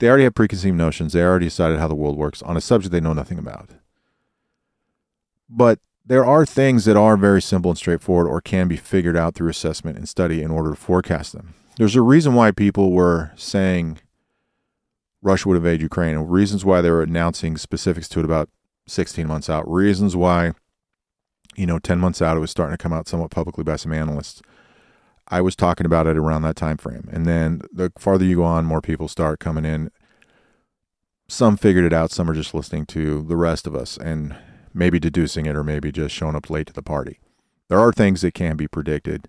They 0.00 0.08
already 0.08 0.24
have 0.24 0.34
preconceived 0.34 0.76
notions. 0.76 1.12
They 1.12 1.22
already 1.22 1.46
decided 1.46 1.78
how 1.78 1.86
the 1.88 1.94
world 1.94 2.18
works 2.18 2.42
on 2.42 2.56
a 2.56 2.60
subject 2.60 2.90
they 2.90 3.00
know 3.00 3.12
nothing 3.12 3.38
about. 3.38 3.70
But 5.48 5.78
there 6.06 6.24
are 6.24 6.46
things 6.46 6.84
that 6.84 6.96
are 6.96 7.16
very 7.16 7.42
simple 7.42 7.70
and 7.70 7.78
straightforward, 7.78 8.28
or 8.28 8.40
can 8.40 8.68
be 8.68 8.76
figured 8.76 9.16
out 9.16 9.34
through 9.34 9.48
assessment 9.48 9.98
and 9.98 10.08
study 10.08 10.42
in 10.42 10.50
order 10.50 10.70
to 10.70 10.76
forecast 10.76 11.32
them. 11.32 11.54
There's 11.76 11.96
a 11.96 12.02
reason 12.02 12.34
why 12.34 12.52
people 12.52 12.92
were 12.92 13.32
saying 13.36 13.98
Russia 15.20 15.48
would 15.48 15.56
invade 15.56 15.82
Ukraine, 15.82 16.16
reasons 16.18 16.64
why 16.64 16.80
they 16.80 16.90
were 16.90 17.02
announcing 17.02 17.56
specifics 17.56 18.08
to 18.10 18.20
it 18.20 18.24
about 18.24 18.48
16 18.86 19.26
months 19.26 19.50
out. 19.50 19.68
Reasons 19.70 20.14
why 20.14 20.52
you 21.56 21.66
know, 21.66 21.78
10 21.78 21.98
months 21.98 22.22
out, 22.22 22.36
it 22.36 22.40
was 22.40 22.50
starting 22.50 22.76
to 22.76 22.82
come 22.82 22.92
out 22.92 23.08
somewhat 23.08 23.30
publicly 23.30 23.64
by 23.64 23.76
some 23.76 23.92
analysts. 23.92 24.42
I 25.28 25.40
was 25.40 25.56
talking 25.56 25.86
about 25.86 26.06
it 26.06 26.16
around 26.16 26.42
that 26.42 26.54
time 26.54 26.76
frame. 26.76 27.08
And 27.10 27.26
then 27.26 27.62
the 27.72 27.92
farther 27.98 28.24
you 28.24 28.36
go 28.36 28.44
on, 28.44 28.64
more 28.64 28.82
people 28.82 29.08
start 29.08 29.40
coming 29.40 29.64
in. 29.64 29.90
Some 31.28 31.56
figured 31.56 31.84
it 31.84 31.92
out, 31.92 32.12
some 32.12 32.30
are 32.30 32.34
just 32.34 32.54
listening 32.54 32.86
to 32.86 33.22
the 33.22 33.36
rest 33.36 33.66
of 33.66 33.74
us 33.74 33.96
and 33.96 34.36
maybe 34.76 35.00
deducing 35.00 35.46
it 35.46 35.56
or 35.56 35.64
maybe 35.64 35.90
just 35.90 36.14
showing 36.14 36.36
up 36.36 36.50
late 36.50 36.66
to 36.68 36.72
the 36.72 36.82
party. 36.82 37.18
There 37.68 37.80
are 37.80 37.92
things 37.92 38.20
that 38.20 38.34
can 38.34 38.56
be 38.56 38.68
predicted 38.68 39.28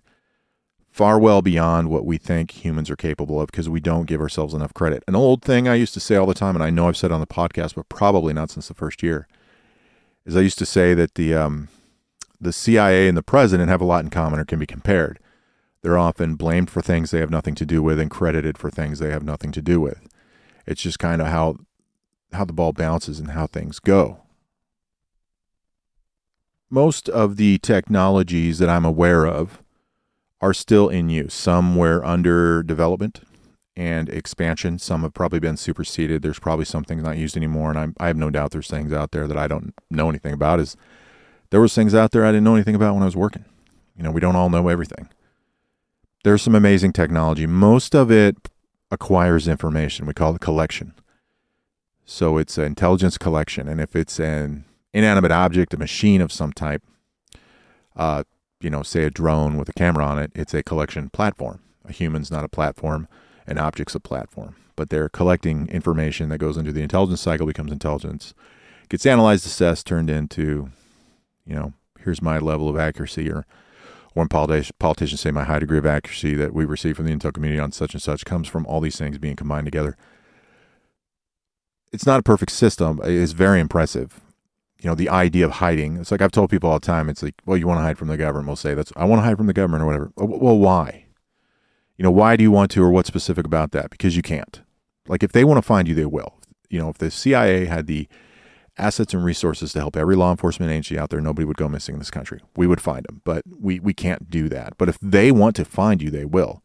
far 0.90 1.18
well 1.18 1.42
beyond 1.42 1.88
what 1.90 2.04
we 2.04 2.18
think 2.18 2.64
humans 2.64 2.90
are 2.90 2.96
capable 2.96 3.40
of 3.40 3.46
because 3.48 3.68
we 3.68 3.80
don't 3.80 4.06
give 4.06 4.20
ourselves 4.20 4.54
enough 4.54 4.74
credit. 4.74 5.04
An 5.06 5.16
old 5.16 5.42
thing 5.42 5.68
I 5.68 5.74
used 5.74 5.94
to 5.94 6.00
say 6.00 6.16
all 6.16 6.26
the 6.26 6.34
time, 6.34 6.56
and 6.56 6.62
I 6.62 6.70
know 6.70 6.88
I've 6.88 6.96
said 6.96 7.12
on 7.12 7.20
the 7.20 7.26
podcast, 7.26 7.74
but 7.74 7.88
probably 7.88 8.32
not 8.32 8.50
since 8.50 8.68
the 8.68 8.74
first 8.74 9.02
year, 9.02 9.26
is 10.24 10.36
I 10.36 10.40
used 10.40 10.58
to 10.58 10.66
say 10.66 10.94
that 10.94 11.14
the 11.14 11.34
um, 11.34 11.68
the 12.40 12.52
CIA 12.52 13.08
and 13.08 13.16
the 13.16 13.22
president 13.22 13.68
have 13.68 13.80
a 13.80 13.84
lot 13.84 14.04
in 14.04 14.10
common 14.10 14.40
or 14.40 14.44
can 14.44 14.58
be 14.58 14.66
compared. 14.66 15.18
They're 15.82 15.98
often 15.98 16.34
blamed 16.34 16.70
for 16.70 16.82
things 16.82 17.10
they 17.10 17.20
have 17.20 17.30
nothing 17.30 17.54
to 17.56 17.66
do 17.66 17.82
with 17.82 18.00
and 18.00 18.10
credited 18.10 18.58
for 18.58 18.70
things 18.70 18.98
they 18.98 19.10
have 19.10 19.22
nothing 19.22 19.52
to 19.52 19.62
do 19.62 19.80
with. 19.80 20.06
It's 20.66 20.82
just 20.82 20.98
kind 20.98 21.22
of 21.22 21.28
how 21.28 21.56
how 22.32 22.44
the 22.44 22.52
ball 22.52 22.72
bounces 22.72 23.18
and 23.18 23.30
how 23.30 23.46
things 23.46 23.78
go. 23.78 24.20
Most 26.70 27.08
of 27.08 27.36
the 27.36 27.58
technologies 27.58 28.58
that 28.58 28.68
I'm 28.68 28.84
aware 28.84 29.26
of 29.26 29.62
are 30.40 30.54
still 30.54 30.88
in 30.88 31.08
use. 31.08 31.34
Some 31.34 31.76
were 31.76 32.04
under 32.04 32.62
development 32.62 33.22
and 33.76 34.08
expansion. 34.08 34.78
Some 34.78 35.02
have 35.02 35.14
probably 35.14 35.38
been 35.38 35.56
superseded. 35.56 36.22
There's 36.22 36.38
probably 36.38 36.64
some 36.64 36.84
things 36.84 37.02
not 37.02 37.16
used 37.16 37.36
anymore, 37.36 37.70
and 37.70 37.78
I'm, 37.78 37.94
I 37.98 38.08
have 38.08 38.16
no 38.16 38.28
doubt 38.28 38.50
there's 38.50 38.68
things 38.68 38.92
out 38.92 39.12
there 39.12 39.26
that 39.26 39.38
I 39.38 39.48
don't 39.48 39.72
know 39.90 40.08
anything 40.08 40.32
about. 40.32 40.60
Is 40.60 40.76
there 41.50 41.60
was 41.60 41.74
things 41.74 41.94
out 41.94 42.10
there 42.10 42.24
I 42.24 42.32
didn't 42.32 42.44
know 42.44 42.54
anything 42.54 42.74
about 42.74 42.94
when 42.94 43.02
I 43.02 43.06
was 43.06 43.16
working. 43.16 43.44
You 43.96 44.02
know, 44.02 44.10
we 44.10 44.20
don't 44.20 44.36
all 44.36 44.50
know 44.50 44.68
everything. 44.68 45.08
There's 46.24 46.42
some 46.42 46.54
amazing 46.54 46.92
technology. 46.92 47.46
Most 47.46 47.94
of 47.94 48.10
it 48.10 48.36
acquires 48.90 49.48
information. 49.48 50.06
We 50.06 50.14
call 50.14 50.34
it 50.34 50.40
collection. 50.40 50.94
So 52.04 52.36
it's 52.36 52.58
intelligence 52.58 53.16
collection, 53.16 53.68
and 53.68 53.80
if 53.80 53.94
it's 53.94 54.18
an 54.18 54.64
inanimate 54.92 55.32
object, 55.32 55.74
a 55.74 55.78
machine 55.78 56.20
of 56.20 56.32
some 56.32 56.52
type, 56.52 56.82
uh, 57.96 58.24
you 58.60 58.70
know, 58.70 58.82
say 58.82 59.04
a 59.04 59.10
drone 59.10 59.56
with 59.56 59.68
a 59.68 59.72
camera 59.72 60.04
on 60.04 60.18
it, 60.18 60.32
it's 60.34 60.54
a 60.54 60.62
collection 60.62 61.10
platform. 61.10 61.60
A 61.84 61.92
human's 61.92 62.30
not 62.30 62.44
a 62.44 62.48
platform, 62.48 63.08
an 63.46 63.58
object's 63.58 63.94
a 63.94 64.00
platform. 64.00 64.56
But 64.76 64.90
they're 64.90 65.08
collecting 65.08 65.68
information 65.68 66.28
that 66.28 66.38
goes 66.38 66.56
into 66.56 66.72
the 66.72 66.82
intelligence 66.82 67.20
cycle, 67.20 67.46
becomes 67.46 67.72
intelligence, 67.72 68.34
gets 68.88 69.06
analyzed, 69.06 69.46
assessed, 69.46 69.86
turned 69.86 70.10
into 70.10 70.70
you 71.48 71.54
know, 71.54 71.72
here's 72.00 72.22
my 72.22 72.38
level 72.38 72.68
of 72.68 72.76
accuracy, 72.76 73.30
or 73.30 73.46
one 74.12 74.28
politicians 74.28 75.20
say 75.20 75.30
my 75.30 75.44
high 75.44 75.58
degree 75.58 75.78
of 75.78 75.86
accuracy 75.86 76.34
that 76.34 76.52
we 76.52 76.64
receive 76.64 76.96
from 76.96 77.06
the 77.06 77.14
intel 77.14 77.32
community 77.32 77.58
on 77.58 77.72
such 77.72 77.94
and 77.94 78.02
such 78.02 78.24
comes 78.24 78.46
from 78.46 78.66
all 78.66 78.80
these 78.80 78.98
things 78.98 79.18
being 79.18 79.36
combined 79.36 79.66
together. 79.66 79.96
It's 81.90 82.06
not 82.06 82.20
a 82.20 82.22
perfect 82.22 82.52
system. 82.52 83.00
It's 83.02 83.32
very 83.32 83.60
impressive. 83.60 84.20
You 84.80 84.88
know, 84.88 84.94
the 84.94 85.08
idea 85.08 85.44
of 85.44 85.52
hiding. 85.52 85.96
It's 85.96 86.10
like 86.10 86.22
I've 86.22 86.30
told 86.30 86.50
people 86.50 86.70
all 86.70 86.78
the 86.78 86.86
time. 86.86 87.08
It's 87.08 87.22
like, 87.22 87.34
well, 87.44 87.56
you 87.56 87.66
want 87.66 87.78
to 87.78 87.82
hide 87.82 87.98
from 87.98 88.08
the 88.08 88.16
government. 88.16 88.46
We'll 88.46 88.56
say 88.56 88.74
that's 88.74 88.92
I 88.96 89.04
want 89.04 89.20
to 89.20 89.24
hide 89.24 89.36
from 89.36 89.46
the 89.46 89.52
government 89.52 89.82
or 89.82 89.86
whatever. 89.86 90.12
Well, 90.16 90.58
why? 90.58 91.06
You 91.96 92.04
know, 92.04 92.12
why 92.12 92.36
do 92.36 92.44
you 92.44 92.52
want 92.52 92.70
to, 92.72 92.82
or 92.84 92.90
what's 92.90 93.08
specific 93.08 93.44
about 93.44 93.72
that? 93.72 93.90
Because 93.90 94.14
you 94.16 94.22
can't. 94.22 94.62
Like, 95.08 95.24
if 95.24 95.32
they 95.32 95.42
want 95.42 95.58
to 95.58 95.62
find 95.62 95.88
you, 95.88 95.94
they 95.94 96.06
will. 96.06 96.38
You 96.70 96.78
know, 96.78 96.88
if 96.88 96.98
the 96.98 97.10
CIA 97.10 97.64
had 97.64 97.86
the 97.88 98.08
assets 98.76 99.12
and 99.12 99.24
resources 99.24 99.72
to 99.72 99.80
help 99.80 99.96
every 99.96 100.14
law 100.14 100.30
enforcement 100.30 100.70
agency 100.70 100.96
out 100.96 101.10
there, 101.10 101.20
nobody 101.20 101.44
would 101.44 101.56
go 101.56 101.68
missing 101.68 101.94
in 101.94 101.98
this 101.98 102.10
country. 102.10 102.40
We 102.56 102.68
would 102.68 102.80
find 102.80 103.04
them, 103.08 103.20
but 103.24 103.42
we, 103.58 103.80
we 103.80 103.92
can't 103.92 104.30
do 104.30 104.48
that. 104.50 104.74
But 104.78 104.88
if 104.88 104.98
they 105.00 105.32
want 105.32 105.56
to 105.56 105.64
find 105.64 106.00
you, 106.00 106.10
they 106.10 106.24
will, 106.24 106.62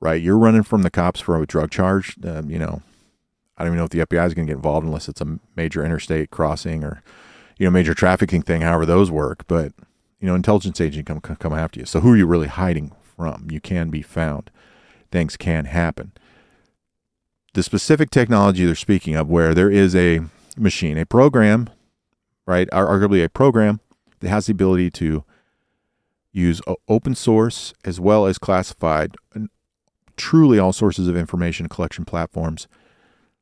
right? 0.00 0.20
You're 0.20 0.38
running 0.38 0.64
from 0.64 0.82
the 0.82 0.90
cops 0.90 1.20
for 1.20 1.40
a 1.40 1.46
drug 1.46 1.70
charge. 1.70 2.16
Um, 2.24 2.50
you 2.50 2.58
know, 2.58 2.82
I 3.56 3.62
don't 3.62 3.68
even 3.68 3.78
know 3.78 3.84
if 3.84 3.90
the 3.90 4.00
FBI 4.00 4.26
is 4.26 4.34
going 4.34 4.48
to 4.48 4.50
get 4.50 4.56
involved 4.56 4.84
unless 4.84 5.08
it's 5.08 5.20
a 5.20 5.38
major 5.54 5.84
interstate 5.84 6.30
crossing 6.30 6.82
or, 6.82 7.02
you 7.58 7.66
know, 7.66 7.70
major 7.70 7.94
trafficking 7.94 8.42
thing, 8.42 8.62
however 8.62 8.86
those 8.86 9.10
work. 9.10 9.46
But, 9.46 9.72
you 10.20 10.26
know, 10.26 10.34
intelligence 10.34 10.80
agent 10.80 11.06
come, 11.06 11.20
come 11.20 11.52
after 11.52 11.80
you. 11.80 11.86
So 11.86 12.00
who 12.00 12.12
are 12.12 12.16
you 12.16 12.26
really 12.26 12.48
hiding 12.48 12.92
from? 13.16 13.48
You 13.50 13.60
can 13.60 13.90
be 13.90 14.02
found. 14.02 14.50
Things 15.10 15.36
can 15.36 15.66
happen. 15.66 16.12
The 17.54 17.62
specific 17.62 18.10
technology 18.10 18.66
they're 18.66 18.74
speaking 18.74 19.14
of, 19.14 19.28
where 19.28 19.54
there 19.54 19.70
is 19.70 19.96
a 19.96 20.20
machine, 20.56 20.98
a 20.98 21.06
program, 21.06 21.70
right? 22.46 22.68
Arguably 22.70 23.24
a 23.24 23.28
program 23.28 23.80
that 24.20 24.28
has 24.28 24.46
the 24.46 24.52
ability 24.52 24.90
to 24.90 25.24
use 26.32 26.60
open 26.88 27.14
source 27.14 27.72
as 27.84 27.98
well 27.98 28.26
as 28.26 28.36
classified, 28.36 29.16
truly 30.16 30.58
all 30.58 30.72
sources 30.72 31.08
of 31.08 31.16
information 31.16 31.68
collection 31.68 32.04
platforms. 32.04 32.68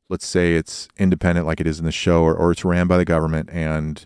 Let's 0.07 0.25
say 0.25 0.55
it's 0.55 0.87
independent, 0.97 1.47
like 1.47 1.59
it 1.59 1.67
is 1.67 1.79
in 1.79 1.85
the 1.85 1.91
show, 1.91 2.23
or, 2.23 2.35
or 2.35 2.51
it's 2.51 2.65
ran 2.65 2.87
by 2.87 2.97
the 2.97 3.05
government 3.05 3.49
and 3.51 4.05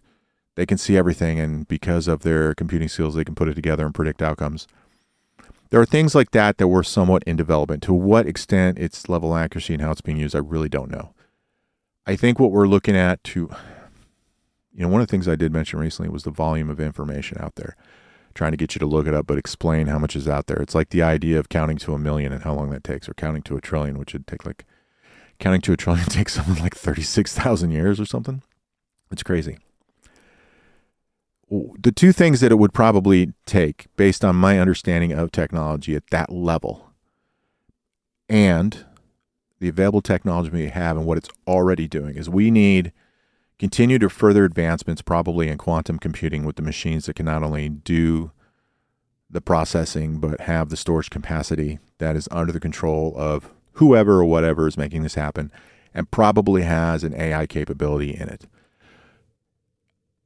they 0.55 0.65
can 0.65 0.77
see 0.77 0.97
everything. 0.97 1.39
And 1.39 1.67
because 1.67 2.07
of 2.07 2.21
their 2.21 2.53
computing 2.53 2.87
skills, 2.87 3.15
they 3.15 3.25
can 3.25 3.35
put 3.35 3.49
it 3.49 3.55
together 3.55 3.85
and 3.85 3.93
predict 3.93 4.21
outcomes. 4.21 4.67
There 5.69 5.79
are 5.79 5.85
things 5.85 6.15
like 6.15 6.31
that 6.31 6.57
that 6.57 6.67
were 6.67 6.83
somewhat 6.83 7.23
in 7.23 7.35
development. 7.35 7.83
To 7.83 7.93
what 7.93 8.25
extent 8.25 8.79
its 8.79 9.07
level 9.07 9.35
of 9.35 9.41
accuracy 9.41 9.73
and 9.73 9.81
how 9.81 9.91
it's 9.91 10.01
being 10.01 10.17
used, 10.17 10.35
I 10.35 10.39
really 10.39 10.69
don't 10.69 10.89
know. 10.89 11.13
I 12.07 12.15
think 12.15 12.39
what 12.39 12.51
we're 12.51 12.67
looking 12.67 12.95
at 12.95 13.23
to, 13.25 13.51
you 14.73 14.81
know, 14.81 14.87
one 14.87 15.01
of 15.01 15.07
the 15.07 15.11
things 15.11 15.27
I 15.27 15.35
did 15.35 15.53
mention 15.53 15.79
recently 15.79 16.09
was 16.09 16.23
the 16.23 16.31
volume 16.31 16.69
of 16.69 16.79
information 16.79 17.37
out 17.39 17.55
there. 17.55 17.75
Trying 18.33 18.51
to 18.51 18.57
get 18.57 18.73
you 18.73 18.79
to 18.79 18.85
look 18.85 19.05
it 19.05 19.13
up, 19.13 19.27
but 19.27 19.37
explain 19.37 19.87
how 19.87 19.99
much 19.99 20.15
is 20.15 20.27
out 20.27 20.47
there. 20.47 20.57
It's 20.57 20.73
like 20.73 20.89
the 20.89 21.03
idea 21.03 21.37
of 21.37 21.49
counting 21.49 21.77
to 21.77 21.93
a 21.93 21.99
million 21.99 22.31
and 22.31 22.43
how 22.43 22.53
long 22.53 22.69
that 22.71 22.83
takes, 22.83 23.07
or 23.07 23.13
counting 23.13 23.43
to 23.43 23.57
a 23.57 23.61
trillion, 23.61 23.99
which 23.99 24.13
would 24.13 24.27
take 24.27 24.45
like 24.45 24.65
counting 25.39 25.61
to 25.61 25.73
a 25.73 25.77
trillion 25.77 26.05
takes 26.09 26.33
something 26.33 26.61
like 26.61 26.75
thirty 26.75 27.01
six 27.01 27.33
thousand 27.33 27.71
years 27.71 27.99
or 27.99 28.05
something. 28.05 28.41
It's 29.11 29.23
crazy. 29.23 29.57
The 31.49 31.91
two 31.91 32.11
things 32.11 32.41
that 32.41 32.51
it 32.51 32.59
would 32.59 32.73
probably 32.73 33.33
take, 33.47 33.87
based 33.95 34.23
on 34.23 34.35
my 34.35 34.59
understanding 34.59 35.11
of 35.11 35.31
technology 35.31 35.95
at 35.95 36.07
that 36.11 36.31
level, 36.31 36.91
and 38.29 38.85
the 39.59 39.69
available 39.69 40.01
technology 40.01 40.49
we 40.49 40.67
have 40.67 40.97
and 40.97 41.05
what 41.05 41.17
it's 41.17 41.29
already 41.47 41.87
doing 41.87 42.15
is 42.15 42.29
we 42.29 42.49
need 42.51 42.91
continue 43.57 43.99
to 43.99 44.09
further 44.09 44.45
advancements 44.45 45.01
probably 45.01 45.49
in 45.49 45.57
quantum 45.57 45.99
computing 45.99 46.45
with 46.45 46.55
the 46.55 46.61
machines 46.61 47.05
that 47.05 47.15
can 47.15 47.25
not 47.25 47.43
only 47.43 47.67
do 47.67 48.31
the 49.29 49.41
processing 49.41 50.19
but 50.19 50.41
have 50.41 50.69
the 50.69 50.77
storage 50.77 51.09
capacity 51.09 51.77
that 51.97 52.15
is 52.15 52.27
under 52.31 52.51
the 52.53 52.59
control 52.59 53.13
of 53.17 53.51
whoever 53.79 54.19
or 54.19 54.25
whatever 54.25 54.67
is 54.67 54.77
making 54.77 55.03
this 55.03 55.15
happen 55.15 55.51
and 55.93 56.11
probably 56.11 56.63
has 56.63 57.03
an 57.03 57.13
AI 57.15 57.47
capability 57.47 58.15
in 58.15 58.29
it. 58.29 58.45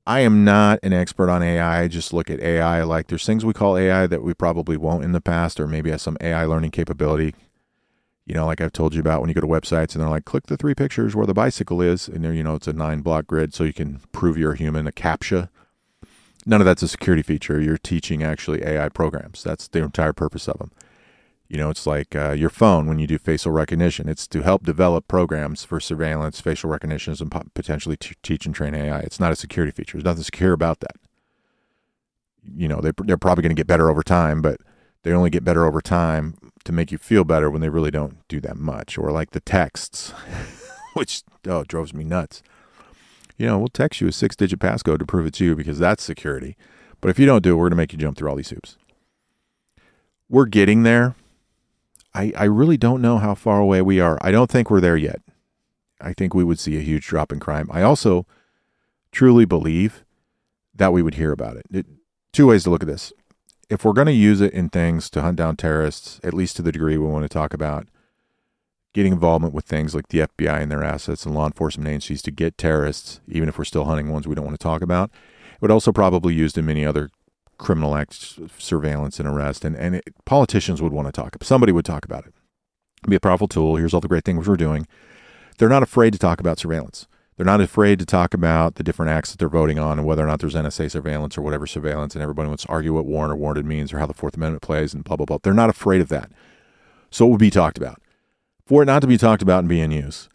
I 0.06 0.20
am 0.20 0.44
not 0.44 0.80
an 0.84 0.94
expert 0.94 1.30
on 1.30 1.42
AI. 1.42 1.84
I 1.84 1.88
just 1.88 2.14
look 2.14 2.30
at 2.30 2.42
AI 2.42 2.84
like 2.84 3.08
there's 3.08 3.26
things 3.26 3.46
we 3.46 3.54
call 3.54 3.78
AI 3.78 4.06
that 4.08 4.22
we 4.22 4.34
probably 4.34 4.78
won't 4.78 5.06
in 5.06 5.14
the 5.14 5.22
past, 5.22 5.60
or 5.60 5.68
maybe 5.68 5.92
has 5.92 6.02
some 6.02 6.18
AI 6.22 6.46
learning 6.46 6.72
capability 6.72 7.34
you 8.26 8.36
know, 8.36 8.46
like 8.46 8.62
I've 8.62 8.74
told 8.74 8.94
you 8.94 9.02
about 9.02 9.20
when 9.22 9.30
you 9.30 9.34
go 9.36 9.42
to 9.42 9.48
websites 9.48 9.94
and 9.94 10.02
they're 10.02 10.10
like, 10.10 10.26
click 10.26 10.48
the 10.48 10.58
three 10.58 10.76
pictures 10.76 11.16
where 11.16 11.26
the 11.26 11.34
bicycle 11.34 11.82
is, 11.82 12.08
and 12.08 12.24
there, 12.24 12.34
you 12.34 12.44
know, 12.44 12.56
it's 12.56 12.68
a 12.68 12.74
nine 12.74 13.02
block 13.02 13.28
grid, 13.28 13.54
so 13.54 13.64
you 13.64 13.74
can 13.74 14.00
prove 14.12 14.38
you're 14.38 14.54
a 14.54 14.58
human, 14.58 14.88
a 14.88 14.92
CAPTCHA. 14.92 15.50
None 16.46 16.62
of 16.62 16.66
that's 16.66 16.84
a 16.84 16.88
security 16.88 17.22
feature. 17.22 17.60
You're 17.60 17.78
teaching 17.78 18.24
actually 18.24 18.64
AI 18.64 18.90
programs. 18.90 19.44
That's 19.44 19.68
the 19.68 19.80
entire 19.84 20.14
purpose 20.14 20.48
of 20.48 20.58
them. 20.60 20.72
You 21.54 21.60
know, 21.60 21.70
it's 21.70 21.86
like 21.86 22.16
uh, 22.16 22.32
your 22.32 22.50
phone 22.50 22.88
when 22.88 22.98
you 22.98 23.06
do 23.06 23.20
facial 23.20 23.52
recognition. 23.52 24.10
It's 24.10 24.26
to 24.30 24.42
help 24.42 24.64
develop 24.64 25.08
programs 25.08 25.64
for 25.64 25.80
surveillance, 25.80 26.42
facial 26.42 26.68
recognition, 26.68 27.16
and 27.20 27.54
potentially 27.54 27.96
teach 27.96 28.48
and 28.48 28.56
train 28.56 28.74
AI. 28.74 29.02
It's 29.02 29.20
not 29.20 29.32
a 29.32 29.36
security 29.36 29.72
feature. 29.72 30.00
There's 30.00 30.06
nothing 30.06 30.24
secure 30.24 30.54
about 30.54 30.80
that. 30.80 30.96
You 32.58 32.68
know, 32.68 32.82
they, 32.82 32.90
they're 33.04 33.20
probably 33.20 33.44
going 33.44 33.56
to 33.56 33.60
get 33.60 33.68
better 33.68 33.92
over 33.92 34.02
time, 34.02 34.42
but 34.42 34.62
they 35.04 35.12
only 35.12 35.30
get 35.30 35.44
better 35.44 35.64
over 35.64 35.80
time 35.80 36.34
to 36.64 36.72
make 36.72 36.92
you 36.92 36.98
feel 36.98 37.24
better 37.24 37.52
when 37.52 37.62
they 37.62 37.70
really 37.70 37.92
don't 37.92 38.28
do 38.28 38.42
that 38.42 38.58
much. 38.58 38.98
Or 38.98 39.12
like 39.12 39.30
the 39.30 39.40
texts, 39.40 40.12
which 40.96 41.22
oh, 41.48 41.66
drove 41.66 41.94
me 41.94 42.04
nuts. 42.04 42.42
you 43.38 43.46
know, 43.46 43.60
we'll 43.60 43.68
text 43.68 44.02
you 44.02 44.08
a 44.08 44.12
six 44.12 44.36
digit 44.36 44.58
passcode 44.58 44.98
to 44.98 45.06
prove 45.06 45.28
it's 45.28 45.40
you 45.40 45.56
because 45.56 45.78
that's 45.78 46.04
security. 46.04 46.58
But 47.00 47.10
if 47.12 47.20
you 47.20 47.28
don't 47.28 47.44
do 47.44 47.52
it, 47.52 47.56
we're 47.58 47.66
going 47.66 47.74
to 47.74 47.76
make 47.76 47.94
you 47.94 48.00
jump 48.00 48.18
through 48.18 48.32
all 48.32 48.38
these 48.38 48.50
hoops. 48.50 48.76
We're 50.28 50.46
getting 50.46 50.82
there. 50.82 51.14
I, 52.16 52.32
I 52.36 52.44
really 52.44 52.78
don't 52.78 53.02
know 53.02 53.18
how 53.18 53.36
far 53.36 53.60
away 53.60 53.82
we 53.82 54.00
are. 54.00 54.18
I 54.22 54.32
don't 54.32 54.50
think 54.50 54.70
we're 54.70 54.82
there 54.82 54.98
yet. 54.98 55.22
I 56.00 56.14
think 56.14 56.34
we 56.34 56.44
would 56.44 56.60
see 56.60 56.78
a 56.78 56.82
huge 56.82 57.08
drop 57.08 57.32
in 57.32 57.40
crime. 57.40 57.70
I 57.72 57.82
also 57.82 58.26
truly 59.12 59.46
believe 59.46 60.04
that 60.76 60.94
we 60.94 61.02
would 61.02 61.16
hear 61.16 61.32
about 61.32 61.58
it. 61.58 61.66
it 61.72 61.86
two 62.32 62.48
ways 62.48 62.64
to 62.64 62.70
look 62.70 62.84
at 62.84 62.88
this. 62.88 63.14
If 63.70 63.86
we're 63.86 63.94
going 63.94 64.08
to 64.08 64.14
use 64.14 64.42
it 64.42 64.54
in 64.54 64.70
things 64.70 65.10
to 65.12 65.22
hunt 65.22 65.38
down 65.38 65.56
terrorists, 65.56 66.20
at 66.24 66.34
least 66.34 66.56
to 66.58 66.62
the 66.62 66.72
degree 66.72 66.98
we 66.98 67.08
want 67.08 67.24
to 67.24 67.30
talk 67.30 67.54
about, 67.54 67.88
getting 68.94 69.14
involvement 69.14 69.54
with 69.54 69.66
things 69.66 69.96
like 69.96 70.10
the 70.10 70.20
FBI 70.20 70.62
and 70.62 70.72
their 70.72 70.84
assets 70.84 71.26
and 71.26 71.34
law 71.34 71.48
enforcement 71.48 71.90
agencies 71.90 72.22
to 72.24 72.32
get 72.32 72.58
terrorists, 72.58 73.22
even 73.28 73.50
if 73.50 73.58
we're 73.58 73.64
still 73.64 73.86
hunting 73.86 74.12
ones 74.12 74.28
we 74.28 74.36
don't 74.36 74.46
want 74.46 74.60
to 74.60 74.64
talk 74.64 74.82
about, 74.82 75.10
it 75.54 75.62
would 75.62 75.72
also 75.72 75.92
probably 75.92 76.34
used 76.34 76.58
in 76.58 76.66
many 76.66 76.86
other 76.86 77.10
criminal 77.58 77.96
acts, 77.96 78.40
surveillance 78.58 79.20
and 79.20 79.28
arrest, 79.28 79.66
and 79.66 79.76
and 79.76 79.96
it, 79.96 80.04
politicians 80.26 80.82
would 80.82 80.94
want 80.94 81.08
to 81.08 81.12
talk. 81.12 81.36
Somebody 81.42 81.72
would 81.72 81.86
talk 81.86 82.06
about 82.06 82.26
it. 82.26 82.34
It'd 83.02 83.10
be 83.10 83.16
a 83.16 83.20
powerful 83.20 83.48
tool. 83.48 83.76
Here's 83.76 83.94
all 83.94 84.02
the 84.02 84.08
great 84.08 84.26
things 84.26 84.48
we're 84.48 84.58
doing. 84.58 84.88
They're 85.58 85.70
not 85.70 85.84
afraid 85.84 86.14
to 86.14 86.20
talk 86.20 86.40
about 86.40 86.60
surveillance. 86.60 87.08
They're 87.36 87.46
not 87.46 87.62
afraid 87.62 88.00
to 88.00 88.06
talk 88.06 88.34
about 88.34 88.76
the 88.76 88.84
different 88.84 89.12
acts 89.12 89.32
that 89.32 89.40
they're 89.40 89.50
voting 89.50 89.80
on 89.80 89.98
and 89.98 90.08
whether 90.08 90.24
or 90.24 90.28
not 90.28 90.40
there's 90.40 90.54
NSA 90.54 90.92
surveillance 90.92 91.38
or 91.38 91.42
whatever 91.42 91.66
surveillance, 91.66 92.14
and 92.14 92.22
everybody 92.22 92.48
wants 92.48 92.64
to 92.64 92.70
argue 92.70 92.94
what 92.94 93.06
warrant 93.06 93.34
or 93.34 93.36
warranted 93.36 93.66
means 93.66 93.92
or 93.92 94.00
how 94.00 94.06
the 94.06 94.14
Fourth 94.14 94.36
Amendment 94.36 94.62
plays 94.62 94.94
and 94.94 95.04
blah 95.04 95.16
blah 95.16 95.26
blah. 95.26 95.38
They're 95.42 95.54
not 95.54 95.70
afraid 95.70 96.02
of 96.02 96.10
that. 96.10 96.32
So 97.10 97.28
it 97.28 97.30
would 97.30 97.40
be 97.40 97.50
talked 97.50 97.78
about. 97.78 98.02
For 98.66 98.84
it 98.84 98.86
not 98.86 99.02
to 99.02 99.08
be 99.08 99.18
talked 99.18 99.42
about 99.42 99.60
and 99.60 99.70
be 99.70 99.82
in 99.82 99.92
use 99.92 100.30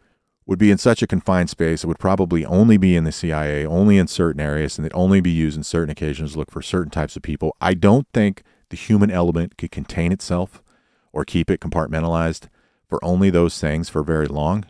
would 0.48 0.58
be 0.58 0.70
in 0.70 0.78
such 0.78 1.02
a 1.02 1.06
confined 1.06 1.50
space. 1.50 1.84
It 1.84 1.86
would 1.88 1.98
probably 1.98 2.42
only 2.46 2.78
be 2.78 2.96
in 2.96 3.04
the 3.04 3.12
CIA, 3.12 3.66
only 3.66 3.98
in 3.98 4.08
certain 4.08 4.40
areas, 4.40 4.78
and 4.78 4.86
it 4.86 4.94
would 4.94 5.00
only 5.00 5.20
be 5.20 5.30
used 5.30 5.58
in 5.58 5.62
certain 5.62 5.90
occasions 5.90 6.32
to 6.32 6.38
look 6.38 6.50
for 6.50 6.62
certain 6.62 6.90
types 6.90 7.16
of 7.16 7.22
people. 7.22 7.54
I 7.60 7.74
don't 7.74 8.08
think 8.14 8.42
the 8.70 8.76
human 8.76 9.10
element 9.10 9.58
could 9.58 9.70
contain 9.70 10.10
itself 10.10 10.62
or 11.12 11.26
keep 11.26 11.50
it 11.50 11.60
compartmentalized 11.60 12.48
for 12.88 12.98
only 13.04 13.28
those 13.28 13.60
things 13.60 13.90
for 13.90 14.02
very 14.02 14.26
long, 14.26 14.64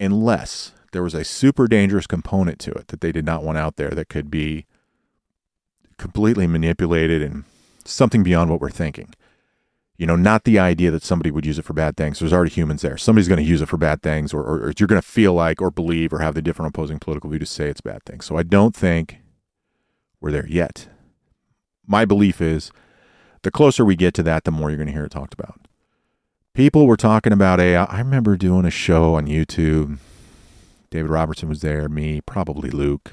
unless 0.00 0.72
there 0.92 1.02
was 1.02 1.14
a 1.14 1.24
super 1.24 1.68
dangerous 1.68 2.06
component 2.06 2.58
to 2.60 2.70
it 2.72 2.88
that 2.88 3.02
they 3.02 3.12
did 3.12 3.26
not 3.26 3.44
want 3.44 3.58
out 3.58 3.76
there 3.76 3.90
that 3.90 4.08
could 4.08 4.30
be 4.30 4.64
completely 5.98 6.46
manipulated 6.46 7.20
and 7.20 7.44
something 7.84 8.22
beyond 8.22 8.50
what 8.50 8.62
we're 8.62 8.70
thinking. 8.70 9.12
You 9.96 10.06
know, 10.06 10.16
not 10.16 10.44
the 10.44 10.58
idea 10.58 10.90
that 10.90 11.04
somebody 11.04 11.30
would 11.30 11.46
use 11.46 11.58
it 11.58 11.64
for 11.64 11.74
bad 11.74 11.96
things. 11.96 12.18
There's 12.18 12.32
already 12.32 12.50
humans 12.50 12.82
there. 12.82 12.96
Somebody's 12.96 13.28
going 13.28 13.42
to 13.42 13.48
use 13.48 13.60
it 13.60 13.68
for 13.68 13.76
bad 13.76 14.02
things, 14.02 14.32
or, 14.32 14.42
or, 14.42 14.60
or 14.64 14.72
you're 14.78 14.88
going 14.88 15.00
to 15.00 15.06
feel 15.06 15.34
like, 15.34 15.60
or 15.60 15.70
believe, 15.70 16.12
or 16.12 16.18
have 16.20 16.34
the 16.34 16.42
different 16.42 16.70
opposing 16.70 16.98
political 16.98 17.30
view 17.30 17.38
to 17.38 17.46
say 17.46 17.68
it's 17.68 17.80
bad 17.80 18.04
things. 18.04 18.24
So 18.24 18.36
I 18.36 18.42
don't 18.42 18.74
think 18.74 19.18
we're 20.20 20.32
there 20.32 20.48
yet. 20.48 20.88
My 21.86 22.04
belief 22.04 22.40
is 22.40 22.72
the 23.42 23.50
closer 23.50 23.84
we 23.84 23.96
get 23.96 24.14
to 24.14 24.22
that, 24.22 24.44
the 24.44 24.50
more 24.50 24.70
you're 24.70 24.78
going 24.78 24.86
to 24.86 24.92
hear 24.92 25.04
it 25.04 25.10
talked 25.12 25.34
about. 25.34 25.60
People 26.54 26.86
were 26.86 26.96
talking 26.96 27.32
about 27.32 27.60
AI. 27.60 27.84
I 27.84 27.98
remember 27.98 28.36
doing 28.36 28.64
a 28.64 28.70
show 28.70 29.14
on 29.14 29.26
YouTube. 29.26 29.98
David 30.90 31.10
Robertson 31.10 31.48
was 31.48 31.60
there, 31.60 31.88
me, 31.88 32.20
probably 32.20 32.70
Luke. 32.70 33.12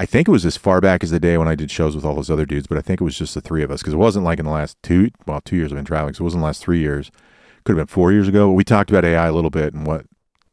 I 0.00 0.06
think 0.06 0.28
it 0.28 0.30
was 0.30 0.46
as 0.46 0.56
far 0.56 0.80
back 0.80 1.04
as 1.04 1.10
the 1.10 1.20
day 1.20 1.36
when 1.36 1.46
I 1.46 1.54
did 1.54 1.70
shows 1.70 1.94
with 1.94 2.06
all 2.06 2.14
those 2.14 2.30
other 2.30 2.46
dudes, 2.46 2.66
but 2.66 2.78
I 2.78 2.80
think 2.80 3.02
it 3.02 3.04
was 3.04 3.18
just 3.18 3.34
the 3.34 3.42
three 3.42 3.62
of 3.62 3.70
us 3.70 3.82
because 3.82 3.92
it 3.92 3.98
wasn't 3.98 4.24
like 4.24 4.38
in 4.38 4.46
the 4.46 4.50
last 4.50 4.82
two, 4.82 5.10
well, 5.26 5.42
two 5.42 5.56
years 5.56 5.72
I've 5.72 5.76
been 5.76 5.84
traveling, 5.84 6.14
so 6.14 6.22
it 6.22 6.24
wasn't 6.24 6.40
the 6.40 6.46
last 6.46 6.62
three 6.62 6.78
years. 6.78 7.10
Could 7.64 7.76
have 7.76 7.86
been 7.86 7.92
four 7.92 8.10
years 8.10 8.26
ago. 8.26 8.48
But 8.48 8.54
we 8.54 8.64
talked 8.64 8.88
about 8.88 9.04
AI 9.04 9.26
a 9.26 9.32
little 9.32 9.50
bit 9.50 9.74
and 9.74 9.86
what 9.86 10.06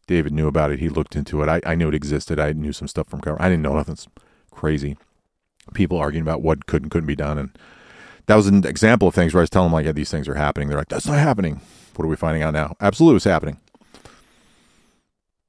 David 0.05 0.33
knew 0.33 0.47
about 0.47 0.71
it. 0.71 0.79
He 0.79 0.89
looked 0.89 1.15
into 1.15 1.41
it. 1.43 1.47
I, 1.47 1.61
I 1.65 1.75
knew 1.75 1.87
it 1.87 1.95
existed. 1.95 2.41
I 2.41 2.51
knew 2.51 2.73
some 2.73 2.89
stuff 2.89 3.07
from 3.07 3.21
cover. 3.21 3.41
I 3.41 3.47
didn't 3.47 3.61
know 3.61 3.73
nothing 3.73 3.95
crazy. 4.51 4.97
People 5.73 5.97
arguing 5.97 6.23
about 6.23 6.41
what 6.41 6.65
could 6.65 6.81
and 6.81 6.91
couldn't 6.91 7.07
be 7.07 7.15
done, 7.15 7.37
and 7.37 7.57
that 8.25 8.35
was 8.35 8.47
an 8.47 8.65
example 8.65 9.07
of 9.07 9.15
things 9.15 9.33
where 9.33 9.39
I 9.39 9.43
was 9.43 9.49
telling 9.49 9.67
them 9.67 9.73
like, 9.73 9.85
yeah, 9.85 9.93
these 9.93 10.11
things 10.11 10.27
are 10.27 10.35
happening. 10.35 10.67
They're 10.67 10.77
like, 10.77 10.89
that's 10.89 11.07
not 11.07 11.19
happening. 11.19 11.61
What 11.95 12.03
are 12.03 12.09
we 12.09 12.17
finding 12.17 12.43
out 12.43 12.53
now? 12.53 12.75
Absolutely, 12.81 13.15
it's 13.15 13.23
happening. 13.23 13.61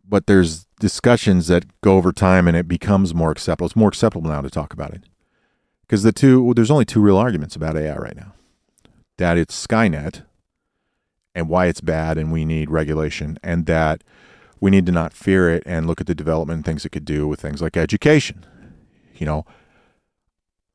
But 0.08 0.28
there's 0.28 0.67
discussions 0.78 1.48
that 1.48 1.80
go 1.80 1.96
over 1.96 2.12
time 2.12 2.48
and 2.48 2.56
it 2.56 2.68
becomes 2.68 3.14
more 3.14 3.30
acceptable. 3.30 3.66
It's 3.66 3.76
more 3.76 3.88
acceptable 3.88 4.28
now 4.28 4.40
to 4.40 4.50
talk 4.50 4.72
about 4.72 4.92
it. 4.92 5.04
Because 5.82 6.02
the 6.02 6.12
two, 6.12 6.42
well, 6.42 6.54
there's 6.54 6.70
only 6.70 6.84
two 6.84 7.00
real 7.00 7.16
arguments 7.16 7.56
about 7.56 7.76
AI 7.76 7.96
right 7.96 8.16
now 8.16 8.34
that 9.16 9.36
it's 9.36 9.66
Skynet 9.66 10.24
and 11.34 11.48
why 11.48 11.66
it's 11.66 11.80
bad 11.80 12.18
and 12.18 12.32
we 12.32 12.44
need 12.44 12.70
regulation, 12.70 13.38
and 13.42 13.66
that 13.66 14.02
we 14.60 14.70
need 14.70 14.86
to 14.86 14.92
not 14.92 15.12
fear 15.12 15.50
it 15.50 15.62
and 15.66 15.86
look 15.86 16.00
at 16.00 16.06
the 16.06 16.14
development 16.14 16.64
things 16.64 16.84
it 16.84 16.90
could 16.90 17.04
do 17.04 17.28
with 17.28 17.40
things 17.40 17.62
like 17.62 17.76
education. 17.76 18.44
You 19.14 19.26
know, 19.26 19.46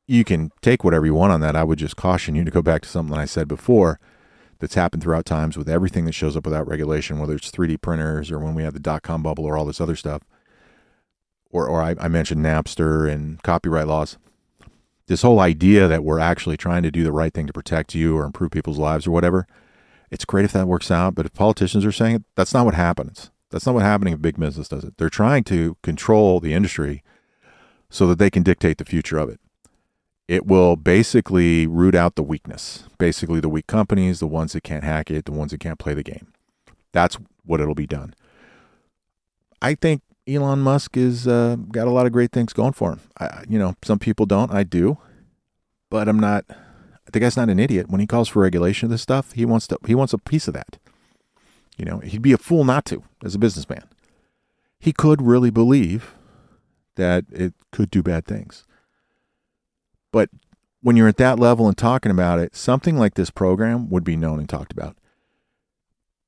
you 0.06 0.24
can 0.24 0.52
take 0.62 0.84
whatever 0.84 1.06
you 1.06 1.14
want 1.14 1.32
on 1.32 1.40
that. 1.40 1.56
I 1.56 1.64
would 1.64 1.78
just 1.78 1.96
caution 1.96 2.34
you 2.34 2.44
to 2.44 2.50
go 2.50 2.62
back 2.62 2.82
to 2.82 2.88
something 2.88 3.16
I 3.16 3.24
said 3.24 3.48
before 3.48 4.00
that's 4.58 4.74
happened 4.74 5.02
throughout 5.02 5.26
times 5.26 5.56
with 5.56 5.68
everything 5.68 6.04
that 6.04 6.12
shows 6.12 6.36
up 6.36 6.44
without 6.44 6.66
regulation, 6.66 7.18
whether 7.18 7.34
it's 7.34 7.50
3D 7.50 7.80
printers 7.80 8.30
or 8.30 8.38
when 8.38 8.54
we 8.54 8.62
had 8.62 8.74
the 8.74 8.80
dot 8.80 9.02
com 9.02 9.22
bubble 9.22 9.44
or 9.44 9.56
all 9.56 9.64
this 9.64 9.80
other 9.80 9.96
stuff. 9.96 10.22
Or, 11.50 11.68
or 11.68 11.82
I, 11.82 11.94
I 12.00 12.08
mentioned 12.08 12.44
Napster 12.44 13.10
and 13.10 13.42
copyright 13.42 13.86
laws. 13.86 14.18
This 15.06 15.22
whole 15.22 15.40
idea 15.40 15.86
that 15.86 16.02
we're 16.02 16.18
actually 16.18 16.56
trying 16.56 16.82
to 16.82 16.90
do 16.90 17.04
the 17.04 17.12
right 17.12 17.32
thing 17.32 17.46
to 17.46 17.52
protect 17.52 17.94
you 17.94 18.16
or 18.16 18.24
improve 18.24 18.50
people's 18.50 18.78
lives 18.78 19.06
or 19.06 19.10
whatever, 19.10 19.46
it's 20.10 20.24
great 20.24 20.44
if 20.44 20.52
that 20.52 20.66
works 20.66 20.90
out. 20.90 21.14
But 21.14 21.26
if 21.26 21.34
politicians 21.34 21.84
are 21.84 21.92
saying 21.92 22.16
it, 22.16 22.22
that's 22.34 22.54
not 22.54 22.64
what 22.64 22.74
happens. 22.74 23.30
That's 23.50 23.66
not 23.66 23.74
what 23.74 23.84
happening 23.84 24.14
if 24.14 24.22
big 24.22 24.38
business 24.38 24.68
does 24.68 24.82
it. 24.82 24.96
They're 24.96 25.10
trying 25.10 25.44
to 25.44 25.76
control 25.82 26.40
the 26.40 26.54
industry 26.54 27.04
so 27.90 28.06
that 28.06 28.18
they 28.18 28.30
can 28.30 28.42
dictate 28.42 28.78
the 28.78 28.84
future 28.84 29.18
of 29.18 29.28
it 29.28 29.38
it 30.26 30.46
will 30.46 30.76
basically 30.76 31.66
root 31.66 31.94
out 31.94 32.14
the 32.14 32.22
weakness. 32.22 32.84
Basically, 32.98 33.40
the 33.40 33.48
weak 33.48 33.66
companies, 33.66 34.20
the 34.20 34.26
ones 34.26 34.52
that 34.52 34.62
can't 34.62 34.84
hack 34.84 35.10
it, 35.10 35.26
the 35.26 35.32
ones 35.32 35.50
that 35.50 35.60
can't 35.60 35.78
play 35.78 35.94
the 35.94 36.02
game. 36.02 36.28
That's 36.92 37.18
what 37.44 37.60
it'll 37.60 37.74
be 37.74 37.86
done. 37.86 38.14
I 39.60 39.74
think 39.74 40.02
Elon 40.26 40.60
Musk 40.60 40.94
has 40.96 41.28
uh, 41.28 41.56
got 41.70 41.86
a 41.86 41.90
lot 41.90 42.06
of 42.06 42.12
great 42.12 42.32
things 42.32 42.52
going 42.52 42.72
for 42.72 42.92
him. 42.92 43.00
I, 43.18 43.44
you 43.48 43.58
know, 43.58 43.74
some 43.82 43.98
people 43.98 44.26
don't. 44.26 44.52
I 44.52 44.62
do, 44.62 44.98
but 45.90 46.08
I'm 46.08 46.18
not. 46.18 46.44
The 47.12 47.20
guy's 47.20 47.36
not 47.36 47.50
an 47.50 47.60
idiot. 47.60 47.90
When 47.90 48.00
he 48.00 48.06
calls 48.06 48.28
for 48.28 48.40
regulation 48.40 48.86
of 48.86 48.90
this 48.90 49.02
stuff, 49.02 49.32
he 49.32 49.44
wants 49.44 49.66
to. 49.68 49.78
He 49.86 49.94
wants 49.94 50.12
a 50.12 50.18
piece 50.18 50.48
of 50.48 50.54
that. 50.54 50.78
You 51.76 51.84
know, 51.84 51.98
he'd 51.98 52.22
be 52.22 52.32
a 52.32 52.38
fool 52.38 52.64
not 52.64 52.84
to 52.86 53.02
as 53.24 53.34
a 53.34 53.38
businessman. 53.38 53.84
He 54.78 54.92
could 54.92 55.20
really 55.20 55.50
believe 55.50 56.14
that 56.96 57.24
it 57.30 57.52
could 57.72 57.90
do 57.90 58.02
bad 58.02 58.26
things. 58.26 58.64
But 60.14 60.30
when 60.80 60.94
you're 60.94 61.08
at 61.08 61.16
that 61.16 61.40
level 61.40 61.66
and 61.66 61.76
talking 61.76 62.12
about 62.12 62.38
it, 62.38 62.54
something 62.54 62.96
like 62.96 63.14
this 63.14 63.30
program 63.30 63.90
would 63.90 64.04
be 64.04 64.14
known 64.14 64.38
and 64.38 64.48
talked 64.48 64.70
about. 64.70 64.96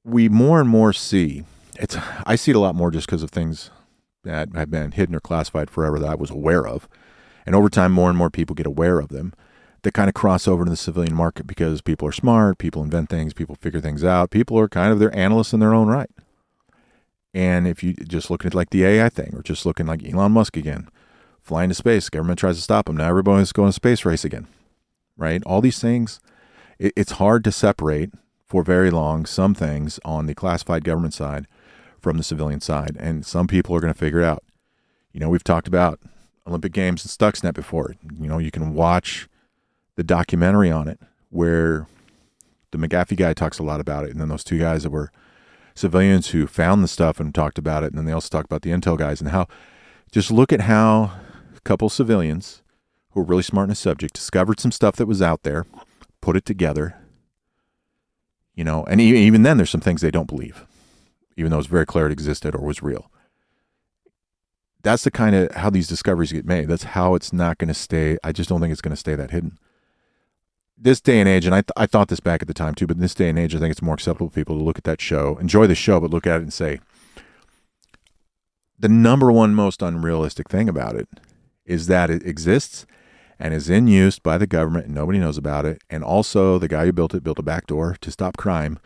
We 0.02 0.28
more 0.28 0.60
and 0.60 0.68
more 0.68 0.92
see 0.92 1.44
it's 1.76 1.96
I 2.26 2.34
see 2.34 2.50
it 2.50 2.56
a 2.56 2.60
lot 2.60 2.74
more 2.74 2.90
just 2.90 3.06
because 3.06 3.22
of 3.22 3.30
things 3.30 3.70
that 4.24 4.48
have 4.56 4.72
been 4.72 4.90
hidden 4.90 5.14
or 5.14 5.20
classified 5.20 5.70
forever 5.70 6.00
that 6.00 6.10
I 6.10 6.14
was 6.16 6.30
aware 6.30 6.66
of. 6.66 6.88
And 7.46 7.54
over 7.54 7.68
time 7.68 7.92
more 7.92 8.08
and 8.08 8.18
more 8.18 8.28
people 8.28 8.56
get 8.56 8.66
aware 8.66 8.98
of 8.98 9.10
them 9.10 9.32
that 9.82 9.94
kind 9.94 10.08
of 10.08 10.14
cross 10.14 10.48
over 10.48 10.64
to 10.64 10.70
the 10.70 10.76
civilian 10.76 11.14
market 11.14 11.46
because 11.46 11.80
people 11.80 12.08
are 12.08 12.12
smart, 12.12 12.58
people 12.58 12.82
invent 12.82 13.08
things, 13.08 13.34
people 13.34 13.54
figure 13.54 13.80
things 13.80 14.02
out, 14.02 14.30
people 14.32 14.58
are 14.58 14.68
kind 14.68 14.92
of 14.92 14.98
their 14.98 15.16
analysts 15.16 15.52
in 15.52 15.60
their 15.60 15.74
own 15.74 15.86
right. 15.86 16.10
And 17.32 17.68
if 17.68 17.84
you 17.84 17.94
just 17.94 18.32
look 18.32 18.44
at 18.44 18.52
like 18.52 18.70
the 18.70 18.84
AI 18.84 19.08
thing 19.10 19.32
or 19.32 19.42
just 19.44 19.64
looking 19.64 19.86
like 19.86 20.04
Elon 20.04 20.32
Musk 20.32 20.56
again, 20.56 20.88
flying 21.46 21.68
to 21.68 21.74
space. 21.74 22.10
Government 22.10 22.40
tries 22.40 22.56
to 22.56 22.62
stop 22.62 22.86
them. 22.86 22.96
Now 22.96 23.08
everybody's 23.08 23.52
going 23.52 23.68
to 23.68 23.72
space 23.72 24.04
race 24.04 24.24
again, 24.24 24.48
right? 25.16 25.42
All 25.46 25.60
these 25.60 25.78
things, 25.78 26.20
it, 26.78 26.92
it's 26.96 27.12
hard 27.12 27.44
to 27.44 27.52
separate 27.52 28.10
for 28.44 28.64
very 28.64 28.90
long 28.90 29.26
some 29.26 29.54
things 29.54 30.00
on 30.04 30.26
the 30.26 30.34
classified 30.34 30.82
government 30.84 31.14
side 31.14 31.46
from 32.00 32.16
the 32.16 32.24
civilian 32.24 32.60
side. 32.60 32.96
And 32.98 33.24
some 33.24 33.46
people 33.46 33.76
are 33.76 33.80
going 33.80 33.92
to 33.92 33.98
figure 33.98 34.20
it 34.20 34.24
out. 34.24 34.42
You 35.12 35.20
know, 35.20 35.28
we've 35.28 35.44
talked 35.44 35.68
about 35.68 36.00
Olympic 36.48 36.72
Games 36.72 37.04
and 37.04 37.10
Stuxnet 37.10 37.54
before. 37.54 37.94
You 38.18 38.28
know, 38.28 38.38
you 38.38 38.50
can 38.50 38.74
watch 38.74 39.28
the 39.94 40.04
documentary 40.04 40.70
on 40.70 40.88
it 40.88 41.00
where 41.30 41.86
the 42.72 42.78
McGaffey 42.78 43.16
guy 43.16 43.34
talks 43.34 43.60
a 43.60 43.62
lot 43.62 43.80
about 43.80 44.04
it. 44.04 44.10
And 44.10 44.20
then 44.20 44.28
those 44.28 44.44
two 44.44 44.58
guys 44.58 44.82
that 44.82 44.90
were 44.90 45.12
civilians 45.76 46.28
who 46.28 46.48
found 46.48 46.82
the 46.82 46.88
stuff 46.88 47.20
and 47.20 47.32
talked 47.32 47.58
about 47.58 47.84
it. 47.84 47.88
And 47.88 47.98
then 47.98 48.04
they 48.04 48.12
also 48.12 48.28
talk 48.28 48.44
about 48.44 48.62
the 48.62 48.70
intel 48.70 48.98
guys 48.98 49.20
and 49.20 49.30
how 49.30 49.46
just 50.10 50.30
look 50.30 50.52
at 50.52 50.62
how 50.62 51.12
couple 51.66 51.88
civilians 51.88 52.62
who 53.10 53.20
were 53.20 53.26
really 53.26 53.42
smart 53.42 53.66
in 53.66 53.72
a 53.72 53.74
subject 53.74 54.14
discovered 54.14 54.60
some 54.60 54.70
stuff 54.70 54.96
that 54.96 55.06
was 55.06 55.20
out 55.20 55.42
there, 55.42 55.66
put 56.20 56.36
it 56.36 56.46
together. 56.46 56.96
You 58.54 58.64
know, 58.64 58.84
and 58.84 59.00
even 59.00 59.42
then, 59.42 59.58
there's 59.58 59.68
some 59.70 59.82
things 59.82 60.00
they 60.00 60.10
don't 60.10 60.28
believe, 60.28 60.64
even 61.36 61.50
though 61.50 61.58
it's 61.58 61.66
very 61.66 61.84
clear 61.84 62.06
it 62.06 62.12
existed 62.12 62.54
or 62.54 62.64
was 62.64 62.82
real. 62.82 63.10
That's 64.82 65.02
the 65.02 65.10
kind 65.10 65.34
of 65.34 65.52
how 65.56 65.68
these 65.68 65.88
discoveries 65.88 66.32
get 66.32 66.46
made. 66.46 66.68
That's 66.68 66.84
how 66.84 67.14
it's 67.16 67.32
not 67.32 67.58
going 67.58 67.68
to 67.68 67.74
stay. 67.74 68.16
I 68.22 68.32
just 68.32 68.48
don't 68.48 68.60
think 68.60 68.72
it's 68.72 68.80
going 68.80 68.94
to 68.94 68.96
stay 68.96 69.16
that 69.16 69.32
hidden. 69.32 69.58
This 70.78 71.00
day 71.00 71.18
and 71.18 71.28
age, 71.28 71.46
and 71.46 71.54
I, 71.54 71.62
th- 71.62 71.72
I 71.76 71.86
thought 71.86 72.08
this 72.08 72.20
back 72.20 72.42
at 72.42 72.48
the 72.48 72.54
time 72.54 72.74
too, 72.74 72.86
but 72.86 72.96
in 72.96 73.02
this 73.02 73.14
day 73.14 73.28
and 73.28 73.38
age, 73.38 73.54
I 73.54 73.58
think 73.58 73.72
it's 73.72 73.82
more 73.82 73.94
acceptable 73.94 74.28
for 74.28 74.34
people 74.34 74.56
to 74.56 74.64
look 74.64 74.78
at 74.78 74.84
that 74.84 75.00
show, 75.00 75.36
enjoy 75.38 75.66
the 75.66 75.74
show, 75.74 75.98
but 76.00 76.10
look 76.10 76.26
at 76.26 76.36
it 76.36 76.44
and 76.44 76.52
say, 76.52 76.78
the 78.78 78.88
number 78.88 79.32
one 79.32 79.54
most 79.54 79.82
unrealistic 79.82 80.48
thing 80.48 80.68
about 80.68 80.94
it 80.94 81.08
is 81.66 81.86
that 81.88 82.10
it 82.10 82.26
exists 82.26 82.86
and 83.38 83.52
is 83.52 83.68
in 83.68 83.86
use 83.86 84.18
by 84.18 84.38
the 84.38 84.46
government 84.46 84.86
and 84.86 84.94
nobody 84.94 85.18
knows 85.18 85.36
about 85.36 85.66
it. 85.66 85.82
And 85.90 86.02
also, 86.02 86.58
the 86.58 86.68
guy 86.68 86.86
who 86.86 86.92
built 86.92 87.14
it 87.14 87.22
built 87.22 87.38
a 87.38 87.42
backdoor 87.42 87.96
to 88.00 88.10
stop 88.10 88.36
crime, 88.36 88.78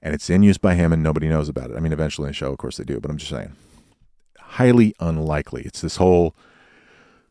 and 0.00 0.14
it's 0.14 0.30
in 0.30 0.42
use 0.42 0.58
by 0.58 0.74
him 0.74 0.92
and 0.92 1.02
nobody 1.02 1.28
knows 1.28 1.48
about 1.48 1.70
it. 1.70 1.76
I 1.76 1.80
mean, 1.80 1.92
eventually 1.92 2.26
in 2.26 2.30
the 2.30 2.34
show, 2.34 2.52
of 2.52 2.58
course, 2.58 2.76
they 2.76 2.84
do, 2.84 3.00
but 3.00 3.10
I'm 3.10 3.18
just 3.18 3.30
saying. 3.30 3.52
Highly 4.38 4.94
unlikely. 5.00 5.62
It's 5.62 5.80
this 5.80 5.96
whole 5.96 6.34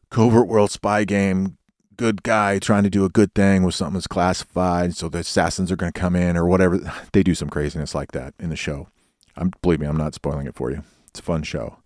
covert 0.10 0.48
world 0.48 0.72
spy 0.72 1.06
game, 1.06 1.58
good 1.96 2.24
guy 2.24 2.60
trying 2.60 2.84
to 2.84 2.90
do 2.90 3.06
a 3.06 3.10
good 3.10 3.34
thing 3.34 3.64
with 3.64 3.76
something 3.76 3.96
that's 3.96 4.08
classified, 4.08 4.96
so 4.96 5.10
the 5.10 5.20
assassins 5.20 5.72
are 5.72 5.76
going 5.76 5.92
to 5.92 6.00
come 6.00 6.16
in 6.16 6.38
or 6.38 6.46
whatever. 6.46 6.80
They 7.14 7.24
do 7.24 7.36
some 7.36 7.50
craziness 7.50 7.96
like 7.96 8.12
that 8.12 8.34
in 8.40 8.50
the 8.50 8.56
show. 8.56 8.88
I'm 9.36 9.52
believe 9.62 9.80
me, 9.80 9.88
I'm 9.88 9.98
not 9.98 10.14
spoiling 10.14 10.48
it 10.48 10.56
for 10.56 10.72
you. 10.72 10.84
It's 11.08 11.20
a 11.20 11.24
fun 11.24 11.44
show. 11.44 11.78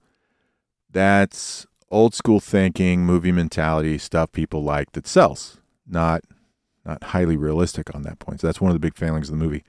That's 0.89 1.65
old 1.89 2.13
school 2.13 2.39
thinking, 2.39 3.05
movie 3.05 3.31
mentality 3.31 3.97
stuff 3.97 4.31
people 4.31 4.63
like 4.63 4.91
that 4.93 5.07
sells. 5.07 5.57
Not 5.87 6.23
not 6.85 7.03
highly 7.03 7.35
realistic 7.35 7.93
on 7.93 8.03
that 8.03 8.19
point. 8.19 8.39
So 8.39 8.47
that's 8.47 8.61
one 8.61 8.71
of 8.71 8.75
the 8.75 8.79
big 8.79 8.95
failings 8.95 9.29
of 9.29 9.37
the 9.37 9.43
movie. 9.43 9.63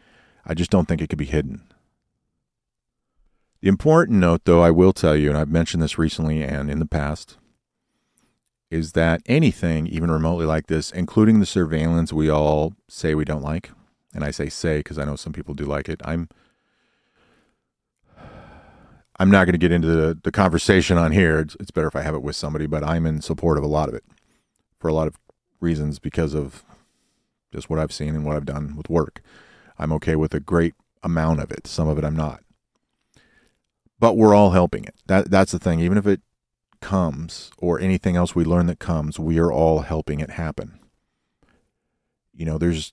I 0.47 0.55
just 0.55 0.71
don't 0.71 0.87
think 0.87 1.03
it 1.03 1.09
could 1.09 1.19
be 1.19 1.25
hidden. 1.25 1.63
The 3.61 3.69
important 3.69 4.21
note, 4.21 4.43
though, 4.45 4.63
I 4.63 4.71
will 4.71 4.93
tell 4.93 5.17
you, 5.17 5.29
and 5.29 5.37
I've 5.37 5.51
mentioned 5.51 5.83
this 5.83 5.99
recently 5.99 6.45
and 6.45 6.71
in 6.71 6.79
the 6.79 6.87
past, 6.87 7.37
is 8.71 8.93
that 8.93 9.21
anything 9.27 9.89
even 9.89 10.11
remotely 10.11 10.47
like 10.47 10.69
this, 10.69 10.93
including 10.93 11.41
the 11.41 11.47
surveillance 11.47 12.13
we 12.13 12.29
all 12.29 12.75
say 12.89 13.15
we 13.15 13.25
don't 13.25 13.43
like, 13.43 13.71
and 14.15 14.23
I 14.23 14.31
say 14.31 14.49
say 14.49 14.79
because 14.79 14.99
I 14.99 15.05
know 15.05 15.17
some 15.17 15.33
people 15.33 15.55
do 15.55 15.65
like 15.65 15.89
it. 15.89 16.01
I'm 16.05 16.29
I'm 19.19 19.31
not 19.31 19.45
going 19.45 19.53
to 19.53 19.59
get 19.59 19.73
into 19.73 19.89
the, 19.89 20.19
the 20.23 20.31
conversation 20.31 20.97
on 20.97 21.13
here. 21.13 21.41
It's, 21.41 21.57
it's 21.59 21.71
better 21.71 21.89
if 21.89 21.97
I 21.97 22.03
have 22.03 22.15
it 22.15 22.23
with 22.23 22.37
somebody, 22.37 22.67
but 22.67 22.85
I'm 22.85 23.05
in 23.05 23.21
support 23.21 23.59
of 23.59 23.65
a 23.65 23.69
lot 23.69 23.89
of 23.89 23.95
it 23.95 24.05
for 24.79 24.89
a 24.89 24.93
lot 24.93 25.09
of 25.09 25.19
reasons 25.61 25.99
because 25.99 26.35
of 26.35 26.65
just 27.53 27.69
what 27.69 27.79
I've 27.79 27.93
seen 27.93 28.15
and 28.15 28.25
what 28.25 28.37
I've 28.37 28.45
done 28.45 28.77
with 28.77 28.89
work. 28.89 29.21
I'm 29.77 29.93
okay 29.95 30.15
with 30.15 30.35
a 30.35 30.41
great 30.41 30.75
amount 31.03 31.41
of 31.41 31.51
it. 31.51 31.67
Some 31.67 31.89
of 31.89 31.99
it 31.99 32.05
I'm 32.05 32.17
not. 32.17 32.43
But 33.99 34.17
we're 34.17 34.35
all 34.35 34.51
helping 34.51 34.85
it. 34.85 34.95
That 35.07 35.31
that's 35.31 35.51
the 35.51 35.59
thing. 35.59 35.81
Even 35.81 35.99
if 35.99 36.07
it 36.07 36.21
comes 36.81 37.51
or 37.59 37.81
anything 37.81 38.15
else 38.15 38.37
we 38.37 38.45
learn 38.45 38.67
that 38.67 38.79
comes, 38.79 39.19
we 39.19 39.39
are 39.41 39.51
all 39.51 39.81
helping 39.81 40.21
it 40.21 40.31
happen. 40.31 40.79
You 42.33 42.47
know, 42.47 42.59
there's 42.59 42.93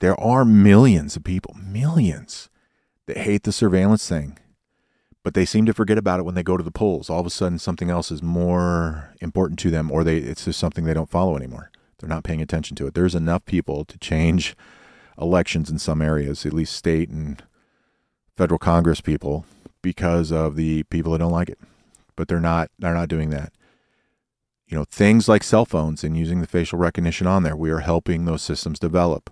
there 0.00 0.18
are 0.18 0.44
millions 0.44 1.14
of 1.14 1.22
people, 1.22 1.54
millions 1.54 2.48
that 3.06 3.18
hate 3.18 3.44
the 3.44 3.52
surveillance 3.52 4.08
thing 4.08 4.38
but 5.22 5.34
they 5.34 5.44
seem 5.44 5.66
to 5.66 5.74
forget 5.74 5.98
about 5.98 6.20
it 6.20 6.24
when 6.24 6.34
they 6.34 6.42
go 6.42 6.56
to 6.56 6.62
the 6.62 6.70
polls. 6.70 7.10
All 7.10 7.20
of 7.20 7.26
a 7.26 7.30
sudden, 7.30 7.58
something 7.58 7.90
else 7.90 8.10
is 8.10 8.22
more 8.22 9.14
important 9.20 9.58
to 9.60 9.70
them, 9.70 9.90
or 9.90 10.04
they 10.04 10.18
it's 10.18 10.44
just 10.44 10.60
something 10.60 10.84
they 10.84 10.94
don't 10.94 11.10
follow 11.10 11.36
anymore. 11.36 11.70
They're 11.98 12.08
not 12.08 12.24
paying 12.24 12.42
attention 12.42 12.76
to 12.76 12.86
it. 12.86 12.94
There's 12.94 13.14
enough 13.14 13.44
people 13.44 13.84
to 13.84 13.98
change 13.98 14.56
elections 15.20 15.70
in 15.70 15.78
some 15.78 16.00
areas, 16.00 16.46
at 16.46 16.52
least 16.52 16.76
state 16.76 17.08
and 17.08 17.42
federal 18.36 18.58
Congress 18.58 19.00
people, 19.00 19.44
because 19.82 20.30
of 20.30 20.54
the 20.54 20.84
people 20.84 21.12
that 21.12 21.18
don't 21.18 21.32
like 21.32 21.48
it. 21.48 21.58
But 22.16 22.28
they're 22.28 22.40
not 22.40 22.70
they're 22.78 22.94
not 22.94 23.08
doing 23.08 23.30
that. 23.30 23.52
You 24.66 24.76
know, 24.76 24.84
things 24.84 25.28
like 25.28 25.42
cell 25.42 25.64
phones 25.64 26.04
and 26.04 26.16
using 26.16 26.40
the 26.40 26.46
facial 26.46 26.78
recognition 26.78 27.26
on 27.26 27.42
there, 27.42 27.56
we 27.56 27.70
are 27.70 27.80
helping 27.80 28.24
those 28.24 28.42
systems 28.42 28.78
develop 28.78 29.30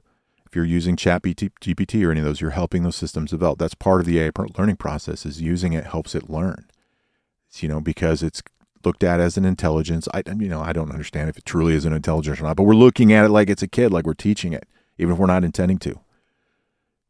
you're 0.54 0.64
using 0.64 0.96
chat 0.96 1.22
gpt 1.22 2.06
or 2.06 2.10
any 2.10 2.20
of 2.20 2.26
those 2.26 2.40
you're 2.40 2.50
helping 2.50 2.82
those 2.82 2.96
systems 2.96 3.30
develop. 3.30 3.58
That's 3.58 3.74
part 3.74 4.00
of 4.00 4.06
the 4.06 4.20
ai 4.20 4.30
learning 4.58 4.76
process 4.76 5.26
is 5.26 5.40
using 5.40 5.72
it 5.72 5.84
helps 5.84 6.14
it 6.14 6.30
learn. 6.30 6.66
It's, 7.48 7.62
you 7.62 7.68
know 7.68 7.80
because 7.80 8.22
it's 8.22 8.42
looked 8.84 9.02
at 9.02 9.20
as 9.20 9.36
an 9.36 9.44
intelligence. 9.44 10.08
I 10.14 10.22
you 10.38 10.48
know 10.48 10.60
i 10.60 10.72
don't 10.72 10.90
understand 10.90 11.28
if 11.28 11.38
it 11.38 11.44
truly 11.44 11.74
is 11.74 11.84
an 11.84 11.92
intelligence 11.92 12.40
or 12.40 12.44
not 12.44 12.56
but 12.56 12.64
we're 12.64 12.74
looking 12.74 13.12
at 13.12 13.24
it 13.24 13.30
like 13.30 13.50
it's 13.50 13.62
a 13.62 13.68
kid 13.68 13.92
like 13.92 14.06
we're 14.06 14.14
teaching 14.14 14.52
it 14.52 14.68
even 14.98 15.14
if 15.14 15.18
we're 15.18 15.26
not 15.26 15.44
intending 15.44 15.78
to. 15.78 16.00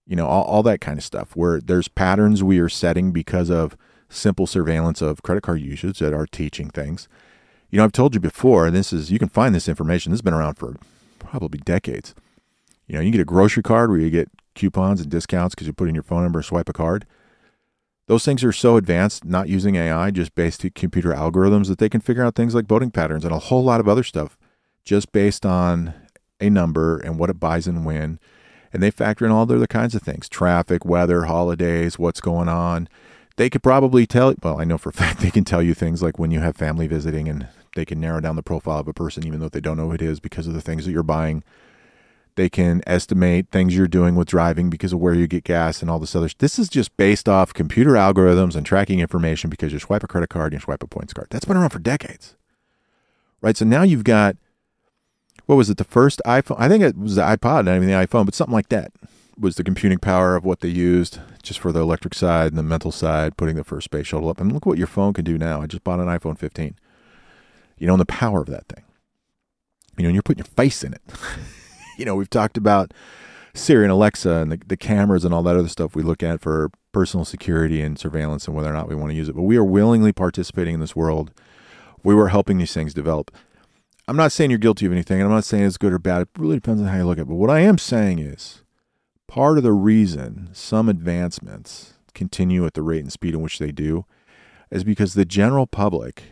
You 0.07 0.17
know 0.17 0.27
all, 0.27 0.45
all 0.45 0.63
that 0.65 0.81
kind 0.81 0.99
of 0.99 1.05
stuff 1.05 1.35
where 1.35 1.61
there's 1.61 1.89
patterns 1.89 2.43
we 2.43 2.59
are 2.59 2.69
setting 2.69 3.13
because 3.13 3.51
of 3.51 3.77
simple 4.09 4.47
surveillance 4.47 5.03
of 5.03 5.23
credit 5.23 5.43
card 5.43 5.61
usage 5.61 5.99
that 5.99 6.15
are 6.15 6.27
teaching 6.27 6.71
things. 6.71 7.09
You 7.71 7.79
know 7.79 7.85
i've 7.85 7.93
told 7.93 8.15
you 8.15 8.21
before 8.21 8.67
and 8.67 8.77
this 8.77 8.93
is 8.93 9.11
you 9.11 9.19
can 9.19 9.29
find 9.29 9.55
this 9.55 9.69
information. 9.69 10.13
This 10.13 10.19
has 10.19 10.23
been 10.23 10.35
around 10.35 10.55
for 10.55 10.77
probably 11.19 11.59
decades 11.59 12.15
you 12.87 12.95
know, 12.95 13.01
you 13.01 13.11
get 13.11 13.21
a 13.21 13.25
grocery 13.25 13.63
card 13.63 13.91
where 13.91 13.99
you 13.99 14.11
get 14.11 14.31
coupons 14.55 15.01
and 15.01 15.11
discounts 15.11 15.55
because 15.55 15.67
you 15.67 15.73
put 15.73 15.89
in 15.89 15.95
your 15.95 16.05
phone 16.05 16.23
number, 16.23 16.43
swipe 16.43 16.69
a 16.69 16.73
card. 16.73 17.07
Those 18.07 18.25
things 18.25 18.45
are 18.45 18.53
so 18.53 18.77
advanced, 18.77 19.25
not 19.25 19.49
using 19.49 19.75
AI, 19.75 20.13
just 20.13 20.33
on 20.37 20.71
computer 20.75 21.13
algorithms, 21.13 21.67
that 21.67 21.79
they 21.79 21.89
can 21.89 22.01
figure 22.01 22.25
out 22.25 22.37
things 22.37 22.55
like 22.55 22.67
voting 22.67 22.93
patterns 22.93 23.25
and 23.25 23.35
a 23.35 23.39
whole 23.39 23.65
lot 23.65 23.81
of 23.81 23.89
other 23.89 24.05
stuff 24.05 24.39
just 24.85 25.11
based 25.11 25.45
on 25.45 25.93
a 26.41 26.49
number 26.49 26.99
and 26.99 27.19
what 27.19 27.31
it 27.31 27.41
buys 27.41 27.67
and 27.67 27.85
when. 27.85 28.21
And 28.73 28.83
they 28.83 28.93
factor 28.93 29.25
in 29.25 29.33
all 29.33 29.47
the 29.47 29.57
other 29.57 29.67
kinds 29.67 29.95
of 29.95 30.03
things 30.03 30.29
traffic, 30.29 30.85
weather, 30.85 31.25
holidays, 31.25 31.99
what's 31.99 32.21
going 32.21 32.49
on. 32.49 32.89
They 33.37 33.51
could 33.51 33.63
probably 33.63 34.07
tell, 34.07 34.35
well, 34.43 34.61
I 34.61 34.65
know 34.65 34.79
for 34.79 34.91
a 34.91 34.93
fact 34.95 35.21
they 35.21 35.31
can 35.31 35.45
tell 35.45 35.63
you 35.63 35.75
things 35.75 36.03
like 36.03 36.19
when 36.19 36.31
you 36.31 36.41
have 36.41 36.57
family 36.57 36.87
visiting 36.87 37.29
and 37.29 37.49
they 37.75 37.85
can 37.85 38.01
narrow 38.01 38.21
down 38.21 38.37
the 38.37 38.43
profile 38.43 38.79
of 38.79 38.89
a 38.89 38.95
person 38.95 39.27
even 39.27 39.41
though 39.41 39.49
they 39.49 39.61
don't 39.61 39.77
know 39.77 39.89
who 39.89 39.93
it 39.93 40.03
is 40.03 40.21
because 40.21 40.47
of 40.47 40.55
the 40.55 40.61
things 40.61 40.87
that 40.87 40.93
you're 40.93 41.03
buying 41.03 41.43
they 42.37 42.49
can 42.49 42.83
estimate 42.87 43.51
things 43.51 43.77
you're 43.77 43.89
doing 43.89 44.15
with 44.15 44.29
driving 44.29 44.71
because 44.71 44.93
of 44.93 45.01
where 45.01 45.15
you 45.15 45.27
get 45.27 45.45
gas 45.45 45.83
and 45.83 45.91
all 45.91 45.99
this 45.99 46.15
other. 46.15 46.29
This 46.39 46.59
is 46.59 46.69
just 46.69 46.97
based 46.97 47.29
off 47.29 47.53
computer 47.53 47.93
algorithms 47.93 48.55
and 48.55 48.65
tracking 48.65 49.01
information 49.01 49.51
because 49.51 49.73
you 49.73 49.79
swipe 49.79 50.05
a 50.05 50.07
credit 50.07 50.29
card 50.29 50.53
and 50.53 50.61
you 50.61 50.65
swipe 50.65 50.83
a 50.83 50.87
points 50.87 51.13
card. 51.13 51.29
That's 51.31 51.45
been 51.45 51.57
around 51.57 51.71
for 51.71 51.79
decades, 51.79 52.37
right? 53.41 53.57
So 53.57 53.65
now 53.65 53.83
you've 53.83 54.05
got 54.05 54.37
what 55.47 55.57
was 55.57 55.71
it? 55.71 55.79
The 55.79 55.85
first 55.85 56.21
iPhone? 56.27 56.57
I 56.59 56.69
think 56.69 56.83
it 56.83 56.99
was 56.99 57.15
the 57.15 57.23
iPod, 57.23 57.65
not 57.65 57.77
even 57.77 57.87
the 57.87 57.95
iPhone, 57.95 58.27
but 58.27 58.35
something 58.35 58.55
like 58.55 58.69
that 58.69 58.93
was 59.39 59.57
the 59.57 59.65
computing 59.65 59.99
power 59.99 60.35
of 60.35 60.45
what 60.45 60.61
they 60.61 60.69
used 60.69 61.21
just 61.43 61.61
for 61.61 61.71
the 61.71 61.81
electric 61.81 62.15
side 62.15 62.49
and 62.49 62.59
the 62.59 62.63
mental 62.63 62.91
side, 62.91 63.37
putting 63.37 63.57
the 63.57 63.65
first 63.65 63.85
space 63.85 64.07
shuttle 64.07 64.29
up. 64.29 64.41
And 64.41 64.53
look 64.53 64.67
what 64.67 64.79
your 64.79 64.87
phone 64.87 65.13
can 65.13 65.25
do 65.25 65.39
now. 65.39 65.63
I 65.63 65.67
just 65.67 65.85
bought 65.85 66.01
an 66.01 66.07
iPhone 66.07 66.39
15. 66.39 66.75
You 67.79 67.87
know, 67.87 67.95
and 67.95 68.01
the 68.01 68.07
power 68.07 68.41
of 68.41 68.49
that 68.49 68.67
thing. 68.69 68.83
You 69.97 70.03
know, 70.03 70.09
and 70.09 70.15
you're 70.15 70.23
putting 70.23 70.45
your 70.45 70.53
face 70.57 70.83
in 70.83 70.95
it. 70.95 71.03
you 71.97 72.05
know, 72.05 72.15
we've 72.15 72.31
talked 72.31 72.57
about 72.57 72.93
Siri 73.55 73.85
and 73.85 73.93
Alexa 73.93 74.31
and 74.31 74.53
the, 74.53 74.61
the 74.67 74.77
cameras 74.77 75.25
and 75.25 75.33
all 75.33 75.43
that 75.43 75.57
other 75.57 75.69
stuff 75.69 75.95
we 75.95 76.03
look 76.03 76.23
at 76.23 76.41
for 76.41 76.71
personal 76.93 77.25
security 77.25 77.83
and 77.83 77.99
surveillance 77.99 78.47
and 78.47 78.57
whether 78.57 78.71
or 78.71 78.73
not 78.73 78.89
we 78.89 78.95
want 78.95 79.11
to 79.11 79.17
use 79.17 79.29
it. 79.29 79.35
But 79.35 79.43
we 79.43 79.57
are 79.57 79.65
willingly 79.65 80.13
participating 80.13 80.75
in 80.75 80.81
this 80.81 80.97
world. 80.97 81.33
We 82.03 82.15
were 82.15 82.29
helping 82.29 82.59
these 82.59 82.73
things 82.73 82.95
develop. 82.95 83.31
I'm 84.09 84.17
not 84.17 84.31
saying 84.33 84.51
you're 84.51 84.59
guilty 84.59 84.87
of 84.87 84.93
anything, 84.93 85.21
and 85.21 85.29
I'm 85.29 85.35
not 85.35 85.45
saying 85.45 85.65
it's 85.65 85.79
good 85.79 85.93
or 85.93 85.99
bad. 85.99 86.23
It 86.23 86.29
really 86.39 86.57
depends 86.57 86.81
on 86.81 86.89
how 86.89 86.99
you 86.99 87.05
look 87.05 87.19
at 87.19 87.23
it. 87.23 87.29
But 87.29 87.35
what 87.35 87.51
I 87.51 87.61
am 87.61 87.79
saying 87.79 88.21
is 88.21 88.63
part 89.27 89.59
of 89.59 89.65
the 89.65 89.73
reason 89.73 90.51
some 90.53 90.89
advancements 90.89 91.95
continue 92.15 92.65
at 92.67 92.75
the 92.75 92.83
rate 92.83 93.01
and 93.03 93.13
speed 93.13 93.35
in 93.35 93.43
which 93.43 93.59
they 93.59 93.73
do 93.73 94.05
is 94.71 94.85
because 94.85 95.15
the 95.15 95.25
general 95.25 95.67
public, 95.67 96.23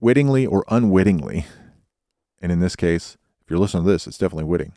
wittingly 0.00 0.46
or 0.46 0.64
unwittingly, 0.68 1.46
and 2.40 2.50
in 2.50 2.60
this 2.60 2.76
case, 2.76 3.16
you're 3.54 3.60
listening 3.60 3.84
to 3.84 3.90
this, 3.90 4.08
it's 4.08 4.18
definitely 4.18 4.44
witting, 4.44 4.72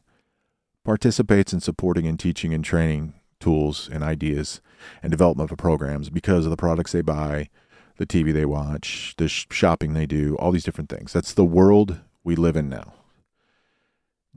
participates 0.84 1.52
in 1.52 1.60
supporting 1.60 2.06
and 2.06 2.20
teaching 2.20 2.54
and 2.54 2.64
training 2.64 3.16
tools 3.40 3.90
and 3.92 4.04
ideas 4.04 4.62
and 5.02 5.10
development 5.10 5.52
of 5.52 5.58
programs 5.58 6.12
because 6.12 6.46
of 6.46 6.52
the 6.52 6.58
products 6.58 6.92
they 6.92 7.02
buy, 7.02 7.50
the 7.98 8.06
TV 8.06 8.32
they 8.32 8.46
watch, 8.46 9.16
the 9.18 9.28
sh- 9.28 9.48
shopping 9.50 9.94
they 9.94 10.06
do, 10.06 10.36
all 10.36 10.52
these 10.52 10.64
different 10.64 10.92
things. 10.92 11.12
That's 11.12 11.34
the 11.34 11.44
world 11.44 12.02
we 12.24 12.36
live 12.36 12.56
in 12.56 12.70
now. 12.70 12.94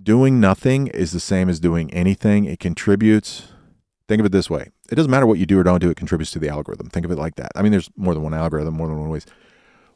Doing 0.02 0.40
nothing 0.40 0.86
is 0.86 1.12
the 1.12 1.20
same 1.20 1.50
as 1.50 1.60
doing 1.60 1.92
anything. 1.92 2.46
It 2.46 2.60
contributes. 2.60 3.48
Think 4.08 4.20
of 4.20 4.26
it 4.26 4.32
this 4.32 4.48
way 4.48 4.70
it 4.90 4.94
doesn't 4.94 5.10
matter 5.10 5.26
what 5.26 5.38
you 5.38 5.44
do 5.44 5.60
or 5.60 5.62
don't 5.62 5.80
do, 5.80 5.90
it 5.90 5.98
contributes 5.98 6.30
to 6.30 6.38
the 6.38 6.48
algorithm. 6.48 6.88
Think 6.88 7.04
of 7.04 7.12
it 7.12 7.18
like 7.18 7.34
that. 7.34 7.52
I 7.54 7.60
mean, 7.60 7.72
there's 7.72 7.90
more 7.94 8.14
than 8.14 8.22
one 8.22 8.32
algorithm, 8.32 8.72
more 8.74 8.88
than 8.88 8.98
one 8.98 9.10
ways. 9.10 9.26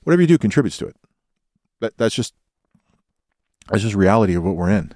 Whatever 0.03 0.21
you 0.21 0.29
do 0.29 0.37
contributes 0.37 0.77
to 0.79 0.87
it. 0.89 0.97
That, 1.81 1.97
that's 1.97 2.15
just 2.15 2.35
that's 3.69 3.83
just 3.83 3.95
reality 3.95 4.35
of 4.35 4.45
what 4.45 4.57
we're 4.57 4.71
in. 4.71 4.93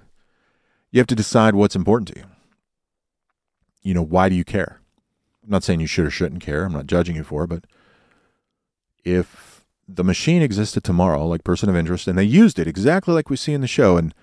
You 0.90 1.00
have 1.00 1.06
to 1.08 1.14
decide 1.14 1.54
what's 1.54 1.76
important 1.76 2.08
to 2.08 2.20
you. 2.20 2.26
You 3.82 3.94
know, 3.94 4.02
why 4.02 4.28
do 4.28 4.34
you 4.34 4.44
care? 4.44 4.80
I'm 5.42 5.50
not 5.50 5.64
saying 5.64 5.80
you 5.80 5.86
should 5.86 6.06
or 6.06 6.10
shouldn't 6.10 6.42
care. 6.42 6.64
I'm 6.64 6.72
not 6.72 6.86
judging 6.86 7.16
you 7.16 7.24
for 7.24 7.44
it, 7.44 7.48
but 7.48 7.64
if 9.04 9.64
the 9.86 10.04
machine 10.04 10.42
existed 10.42 10.84
tomorrow, 10.84 11.26
like 11.26 11.44
person 11.44 11.68
of 11.68 11.76
interest, 11.76 12.06
and 12.06 12.18
they 12.18 12.24
used 12.24 12.58
it 12.58 12.66
exactly 12.66 13.14
like 13.14 13.30
we 13.30 13.36
see 13.36 13.54
in 13.54 13.62
the 13.62 13.66
show, 13.66 13.96
and 13.96 14.14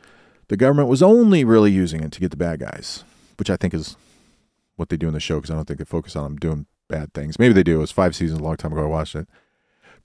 the 0.48 0.58
government 0.58 0.90
was 0.90 1.02
only 1.02 1.44
really 1.44 1.72
using 1.72 2.04
it 2.04 2.12
to 2.12 2.20
get 2.20 2.30
the 2.30 2.38
bad 2.38 2.60
guys, 2.60 3.04
which 3.38 3.50
I 3.50 3.56
think 3.56 3.74
is 3.74 3.98
what 4.76 4.90
they 4.90 4.98
do 4.98 5.08
in 5.08 5.14
the 5.14 5.20
show 5.20 5.38
because 5.38 5.50
I 5.50 5.56
don't 5.56 5.66
think 5.66 5.80
they 5.80 5.86
focus 5.86 6.16
on 6.16 6.24
them 6.24 6.36
doing 6.38 6.68
bad 6.88 7.14
things. 7.14 7.40
Maybe 7.40 7.54
they 7.54 7.64
do. 7.64 7.78
It 7.78 7.82
was 7.82 7.92
five 7.92 8.16
seasons 8.16 8.40
a 8.40 8.44
long 8.44 8.58
time 8.58 8.74
ago. 8.74 8.84
I 8.84 8.88
watched 8.88 9.16
it 9.16 9.28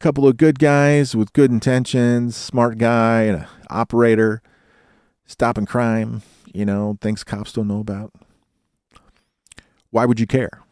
couple 0.01 0.27
of 0.27 0.37
good 0.37 0.59
guys 0.59 1.15
with 1.15 1.33
good 1.33 1.51
intentions, 1.51 2.35
smart 2.35 2.79
guy 2.79 3.23
and 3.23 3.43
an 3.43 3.47
operator, 3.69 4.43
stopping 5.27 5.67
crime, 5.67 6.23
you 6.53 6.65
know, 6.65 6.99
things 7.01 7.23
cops 7.23 7.53
don't 7.53 7.69
know 7.69 7.81
about. 7.81 8.13
Why 9.91 10.07
would 10.07 10.19
you 10.19 10.27
care? 10.27 10.63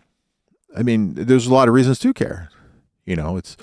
I 0.77 0.83
mean, 0.83 1.15
there's 1.15 1.47
a 1.47 1.55
lot 1.55 1.69
of 1.69 1.75
reasons 1.75 1.99
to 2.01 2.13
care. 2.15 2.49
You 3.05 3.17
know, 3.17 3.37
it's 3.37 3.57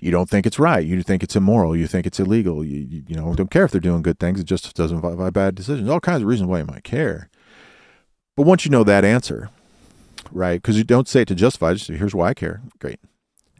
you 0.00 0.10
don't 0.10 0.28
think 0.28 0.46
it's 0.46 0.58
right. 0.58 0.84
You 0.84 1.02
think 1.02 1.22
it's 1.22 1.36
immoral. 1.36 1.76
You 1.76 1.86
think 1.86 2.06
it's 2.06 2.20
illegal. 2.20 2.64
You, 2.64 2.86
you, 2.88 3.02
you 3.08 3.16
know, 3.16 3.34
don't 3.34 3.50
care 3.50 3.64
if 3.64 3.70
they're 3.70 3.80
doing 3.80 4.02
good 4.02 4.18
things. 4.18 4.40
It 4.40 4.44
just 4.44 4.74
doesn't 4.74 4.96
involve 4.96 5.32
bad 5.32 5.54
decisions. 5.54 5.88
All 5.88 6.00
kinds 6.00 6.22
of 6.22 6.28
reasons 6.28 6.48
why 6.48 6.58
you 6.58 6.66
might 6.66 6.84
care. 6.84 7.28
But 8.36 8.46
once 8.46 8.64
you 8.64 8.70
know 8.70 8.84
that 8.84 9.04
answer, 9.04 9.50
right? 10.30 10.62
Because 10.62 10.78
you 10.78 10.84
don't 10.84 11.08
say 11.08 11.22
it 11.22 11.28
to 11.28 11.34
justify. 11.34 11.74
Just 11.74 11.88
here's 11.88 12.14
why 12.14 12.28
I 12.28 12.34
care. 12.34 12.62
Great. 12.78 13.00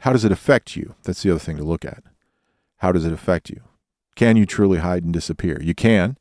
How 0.01 0.13
does 0.13 0.25
it 0.25 0.33
affect 0.33 0.77
you? 0.77 0.95
That's 1.03 1.23
the 1.23 1.31
other 1.31 1.39
thing 1.39 1.57
to 1.57 1.65
look 1.65 1.85
at. 1.85 2.03
How 2.79 2.93
does 2.93 3.05
it 3.05 3.13
affect 3.13 3.51
you? 3.51 3.61
Can 4.15 4.37
you 4.37 4.47
truly 4.47 4.79
hide 4.79 5.05
and 5.05 5.13
disappear? 5.13 5.61
You 5.61 5.75
can. 5.75 6.17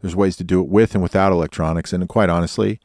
There's 0.00 0.16
ways 0.16 0.36
to 0.36 0.44
do 0.44 0.60
it 0.60 0.68
with 0.68 0.94
and 0.94 1.02
without 1.02 1.32
electronics. 1.32 1.92
And 1.92 2.08
quite 2.08 2.28
honestly, 2.28 2.80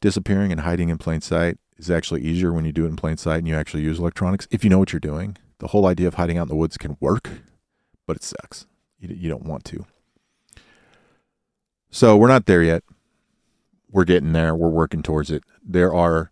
disappearing 0.00 0.50
and 0.50 0.62
hiding 0.62 0.88
in 0.88 0.98
plain 0.98 1.20
sight 1.20 1.58
is 1.76 1.90
actually 1.90 2.22
easier 2.22 2.52
when 2.52 2.64
you 2.64 2.72
do 2.72 2.84
it 2.84 2.88
in 2.88 2.96
plain 2.96 3.16
sight 3.16 3.38
and 3.38 3.48
you 3.48 3.54
actually 3.54 3.84
use 3.84 3.98
electronics 3.98 4.48
if 4.50 4.64
you 4.64 4.70
know 4.70 4.78
what 4.78 4.92
you're 4.92 5.00
doing 5.00 5.36
the 5.58 5.68
whole 5.68 5.86
idea 5.86 6.08
of 6.08 6.14
hiding 6.14 6.38
out 6.38 6.42
in 6.42 6.48
the 6.48 6.56
woods 6.56 6.76
can 6.76 6.96
work, 7.00 7.30
but 8.06 8.16
it 8.16 8.22
sucks. 8.22 8.66
You, 8.98 9.14
you 9.14 9.28
don't 9.28 9.44
want 9.44 9.64
to. 9.66 9.86
So 11.90 12.16
we're 12.16 12.28
not 12.28 12.46
there 12.46 12.62
yet. 12.62 12.84
We're 13.90 14.04
getting 14.04 14.32
there. 14.32 14.54
We're 14.54 14.68
working 14.68 15.02
towards 15.02 15.30
it. 15.30 15.42
There 15.64 15.92
are, 15.92 16.30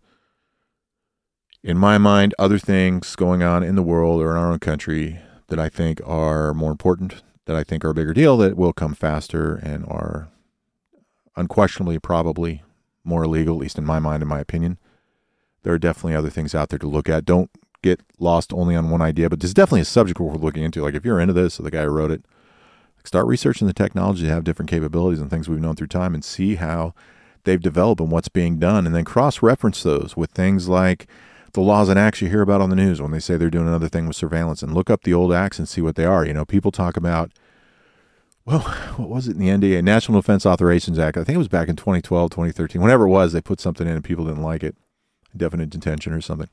in 1.67 1.77
my 1.77 1.99
mind, 1.99 2.33
other 2.39 2.61
things 2.61 3.17
going 3.17 3.43
on 3.43 3.65
in 3.65 3.75
the 3.75 3.83
world 3.83 4.23
or 4.23 4.31
in 4.31 4.37
our 4.37 4.53
own 4.53 4.61
country 4.61 5.19
that 5.49 5.59
I 5.59 5.69
think 5.69 6.01
are 6.07 6.55
more 6.55 6.71
important, 6.71 7.25
that 7.47 7.57
I 7.57 7.65
think 7.65 7.85
are 7.85 7.91
a 7.91 7.95
bigger 7.95 8.15
deal, 8.15 8.37
that 8.37 8.57
will 8.57 8.73
come 8.73 8.95
faster 8.95 9.57
and 9.57 9.85
are 9.87 10.29
unquestionably, 11.35 11.99
probably 11.99 12.63
more 13.03 13.25
illegal, 13.25 13.57
at 13.57 13.61
least 13.63 13.79
in 13.79 13.85
my 13.85 13.99
mind, 13.99 14.23
in 14.23 14.29
my 14.29 14.39
opinion. 14.39 14.79
There 15.65 15.73
are 15.73 15.79
definitely 15.79 16.15
other 16.15 16.31
things 16.31 16.55
out 16.55 16.69
there 16.69 16.79
to 16.79 16.87
look 16.87 17.09
at. 17.09 17.25
Don't 17.25 17.51
get 17.83 18.01
lost 18.21 18.53
only 18.53 18.77
on 18.77 18.89
one 18.89 19.03
idea, 19.03 19.29
but 19.29 19.41
this 19.41 19.51
is 19.51 19.55
definitely 19.55 19.81
a 19.81 19.87
subject 19.87 20.21
we're 20.21 20.35
looking 20.35 20.63
into. 20.63 20.83
Like 20.83 20.95
if 20.95 21.05
you're 21.05 21.19
into 21.19 21.35
this, 21.35 21.59
or 21.59 21.65
the 21.65 21.73
guy 21.73 21.83
who 21.83 21.91
wrote 21.91 22.13
it, 22.13 22.25
start 23.03 23.27
researching 23.27 23.67
the 23.67 23.75
technology 23.75 24.23
to 24.23 24.33
have 24.33 24.45
different 24.45 24.71
capabilities 24.71 25.21
and 25.21 25.31
things 25.31 25.49
we've 25.49 25.59
known 25.59 25.75
through 25.75 25.89
time 25.89 26.15
and 26.15 26.25
see 26.25 26.55
how 26.55 26.95
they've 27.43 27.61
developed 27.61 28.01
and 28.01 28.13
what's 28.13 28.29
being 28.29 28.61
done, 28.61 28.87
and 28.87 28.95
then 28.95 29.05
cross 29.05 29.43
reference 29.43 29.83
those 29.83 30.17
with 30.17 30.31
things 30.31 30.69
like 30.69 31.09
the 31.57 31.61
laws 31.63 31.89
and 31.89 31.99
acts 31.99 32.21
you 32.21 32.29
hear 32.29 32.43
about 32.43 32.61
on 32.61 32.71
the 32.71 32.77
news 32.77 33.01
when 33.01 33.11
they 33.11 33.19
say 33.19 33.37
they're 33.37 33.51
doing 33.51 33.67
another 33.67 33.89
thing 33.89 34.07
with 34.07 34.15
surveillance 34.15 34.63
and 34.63 34.75
look 34.75 34.91
up 34.91 35.03
the 35.03 35.15
old 35.15 35.33
acts 35.33 35.59
and 35.59 35.67
see 35.67 35.81
what 35.81 35.97
they 35.97 36.05
are. 36.05 36.25
You 36.25 36.35
know, 36.35 36.45
people 36.45 36.71
talk 36.71 36.99
about, 36.99 37.33
well, 38.45 38.61
what 38.97 39.09
was 39.09 39.27
it 39.27 39.37
in 39.37 39.39
the 39.39 39.49
NDA? 39.49 39.83
National 39.83 40.21
Defense 40.21 40.45
Authorizations 40.45 40.99
Act. 40.99 41.17
I 41.17 41.25
think 41.25 41.35
it 41.35 41.39
was 41.39 41.49
back 41.49 41.69
in 41.69 41.75
2012, 41.75 42.31
2013, 42.31 42.81
whenever 42.81 43.07
it 43.07 43.11
was, 43.11 43.33
they 43.33 43.41
put 43.41 43.61
something 43.61 43.87
in 43.87 43.95
and 43.95 44.05
people 44.05 44.27
didn't 44.27 44.43
like 44.43 44.63
it, 44.63 44.77
definite 45.35 45.71
detention 45.71 46.13
or 46.13 46.21
something. 46.21 46.49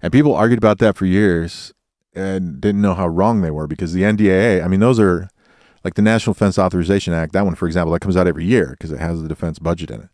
And 0.00 0.10
people 0.10 0.34
argued 0.34 0.58
about 0.58 0.78
that 0.78 0.96
for 0.96 1.04
years 1.04 1.74
and 2.14 2.62
didn't 2.62 2.80
know 2.80 2.94
how 2.94 3.06
wrong 3.06 3.42
they 3.42 3.50
were 3.50 3.66
because 3.66 3.92
the 3.92 4.02
NDAA, 4.02 4.64
I 4.64 4.68
mean, 4.68 4.80
those 4.80 4.98
are 4.98 5.28
like 5.84 5.94
the 5.94 6.02
National 6.02 6.32
Defense 6.32 6.58
Authorization 6.58 7.12
Act, 7.12 7.34
that 7.34 7.44
one, 7.44 7.56
for 7.56 7.66
example, 7.66 7.92
that 7.92 8.00
comes 8.00 8.16
out 8.16 8.26
every 8.26 8.46
year 8.46 8.70
because 8.70 8.90
it 8.90 9.00
has 9.00 9.20
the 9.20 9.28
defense 9.28 9.58
budget 9.58 9.90
in 9.90 10.00
it. 10.00 10.08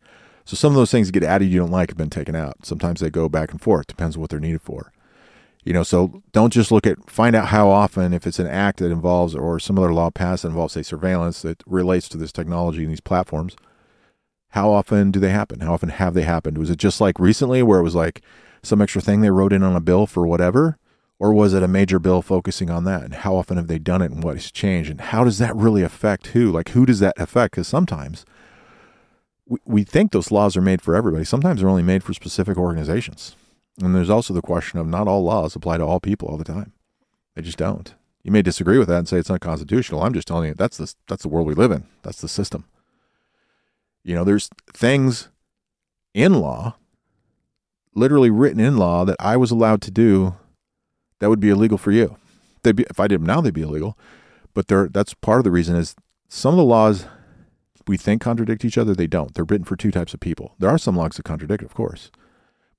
So 0.44 0.57
some 0.57 0.72
of 0.72 0.76
those 0.76 0.90
things 0.90 1.09
that 1.09 1.12
get 1.12 1.22
added 1.22 1.46
you 1.46 1.59
don't 1.59 1.70
like 1.70 1.90
have 1.90 1.96
been 1.96 2.11
taken 2.11 2.37
out. 2.37 2.66
Sometimes 2.66 3.00
they 3.00 3.11
go 3.11 3.28
back 3.28 3.50
and 3.50 3.61
forth, 3.61 3.87
depends 3.87 4.16
on 4.16 4.20
what 4.20 4.30
they're 4.30 4.40
needed 4.40 4.62
for. 4.62 4.92
You 5.64 5.72
know, 5.72 5.83
so 5.83 6.22
don't 6.33 6.52
just 6.52 6.70
look 6.70 6.87
at 6.87 7.09
find 7.09 7.35
out 7.35 7.48
how 7.48 7.70
often 7.70 8.12
if 8.12 8.26
it's 8.26 8.38
an 8.38 8.46
act 8.46 8.80
that 8.80 8.92
involves 8.92 9.35
or 9.35 9.59
some 9.59 9.78
other 9.78 9.94
law 9.94 10.11
passed 10.11 10.42
that 10.42 10.48
involves 10.48 10.74
say 10.74 10.83
surveillance 10.83 11.40
that 11.40 11.62
relates 11.66 12.09
to 12.11 12.18
this 12.18 12.33
technology 12.33 12.83
and 12.83 12.90
these 12.90 13.00
platforms. 13.00 13.57
How 14.50 14.70
often 14.70 15.11
do 15.11 15.18
they 15.18 15.30
happen? 15.30 15.61
How 15.61 15.72
often 15.72 15.88
have 15.88 16.12
they 16.12 16.22
happened? 16.22 16.59
Was 16.59 16.68
it 16.68 16.76
just 16.76 17.00
like 17.00 17.18
recently 17.18 17.62
where 17.62 17.80
it 17.80 17.83
was 17.83 17.94
like 17.94 18.20
some 18.62 18.83
extra 18.83 19.00
thing 19.00 19.22
they 19.22 19.30
wrote 19.30 19.54
in 19.54 19.62
on 19.62 19.74
a 19.74 19.80
bill 19.80 20.07
for 20.07 20.26
whatever? 20.26 20.78
Or 21.18 21.33
was 21.33 21.54
it 21.54 21.62
a 21.62 21.68
major 21.68 21.98
bill 21.98 22.20
focusing 22.20 22.70
on 22.70 22.85
that? 22.85 23.02
And 23.02 23.14
how 23.14 23.35
often 23.35 23.57
have 23.57 23.66
they 23.66 23.78
done 23.78 24.02
it 24.02 24.11
and 24.11 24.22
what 24.22 24.35
has 24.35 24.50
changed? 24.50 24.90
And 24.90 25.00
how 25.00 25.24
does 25.24 25.38
that 25.38 25.57
really 25.57 25.83
affect 25.83 26.28
who? 26.28 26.52
Like, 26.52 26.70
who 26.70 26.85
does 26.85 27.00
that 27.00 27.14
affect? 27.16 27.52
Because 27.52 27.68
sometimes 27.68 28.26
we, 29.46 29.59
we 29.64 29.85
think 29.85 30.12
those 30.12 30.30
laws 30.30 30.57
are 30.57 30.62
made 30.62 30.83
for 30.83 30.94
everybody. 30.94 31.24
Sometimes 31.24 31.61
they're 31.61 31.68
only 31.68 31.83
made 31.83 32.02
for 32.02 32.14
specific 32.14 32.57
organizations. 32.57 33.37
And 33.83 33.94
there's 33.94 34.11
also 34.11 34.33
the 34.33 34.42
question 34.42 34.78
of 34.78 34.87
not 34.87 35.09
all 35.09 35.24
laws 35.24 35.57
apply 35.57 35.78
to 35.78 35.85
all 35.85 36.00
people 36.00 36.28
all 36.28 36.37
the 36.37 36.44
time. 36.44 36.72
They 37.35 37.42
just 37.42 37.59
don't. 37.59 37.94
You 38.22 38.30
may 38.30 38.42
disagree 38.42 38.78
with 38.78 38.88
that 38.88 38.98
and 38.98 39.09
say 39.09 39.18
it's 39.18 39.30
unconstitutional. 39.30 40.02
I'm 40.02 40.14
just 40.14 40.28
telling 40.28 40.48
you 40.48 40.54
that's 40.54 40.78
the 40.78 40.94
that's 41.09 41.22
the 41.22 41.28
world 41.28 41.46
we 41.46 41.54
live 41.54 41.72
in. 41.72 41.85
That's 42.02 42.20
the 42.20 42.28
system. 42.28 42.64
You 44.02 44.14
know, 44.14 44.24
there's 44.24 44.48
things 44.72 45.28
in 46.14 46.35
law 46.35 46.76
literally 47.94 48.30
written 48.30 48.61
in 48.61 48.76
law 48.76 49.04
that 49.04 49.16
I 49.20 49.37
was 49.37 49.50
allowed 49.50 49.80
to 49.83 49.90
do 49.90 50.35
that 51.18 51.28
would 51.28 51.40
be 51.40 51.50
illegal 51.50 51.78
for 51.78 51.92
you. 51.92 52.16
They'd 52.62 52.76
be, 52.76 52.85
if 52.90 52.98
I 52.98 53.07
did 53.07 53.20
them 53.20 53.26
now, 53.26 53.40
they'd 53.40 53.54
be 53.54 53.62
illegal. 53.62 53.96
But 54.52 54.68
that's 54.68 55.14
part 55.14 55.38
of 55.38 55.44
the 55.44 55.50
reason 55.50 55.76
is 55.76 55.94
some 56.28 56.54
of 56.54 56.59
the 56.59 56.64
laws 56.64 57.07
we 57.87 57.97
think 57.97 58.23
contradict 58.23 58.64
each 58.64 58.79
other. 58.79 58.94
They 58.94 59.07
don't. 59.07 59.35
They're 59.35 59.44
written 59.44 59.64
for 59.64 59.77
two 59.77 59.90
types 59.90 60.14
of 60.14 60.20
people. 60.20 60.55
There 60.59 60.70
are 60.70 60.79
some 60.79 60.97
laws 60.97 61.16
that 61.16 61.25
contradict, 61.25 61.62
of 61.62 61.75
course, 61.75 62.11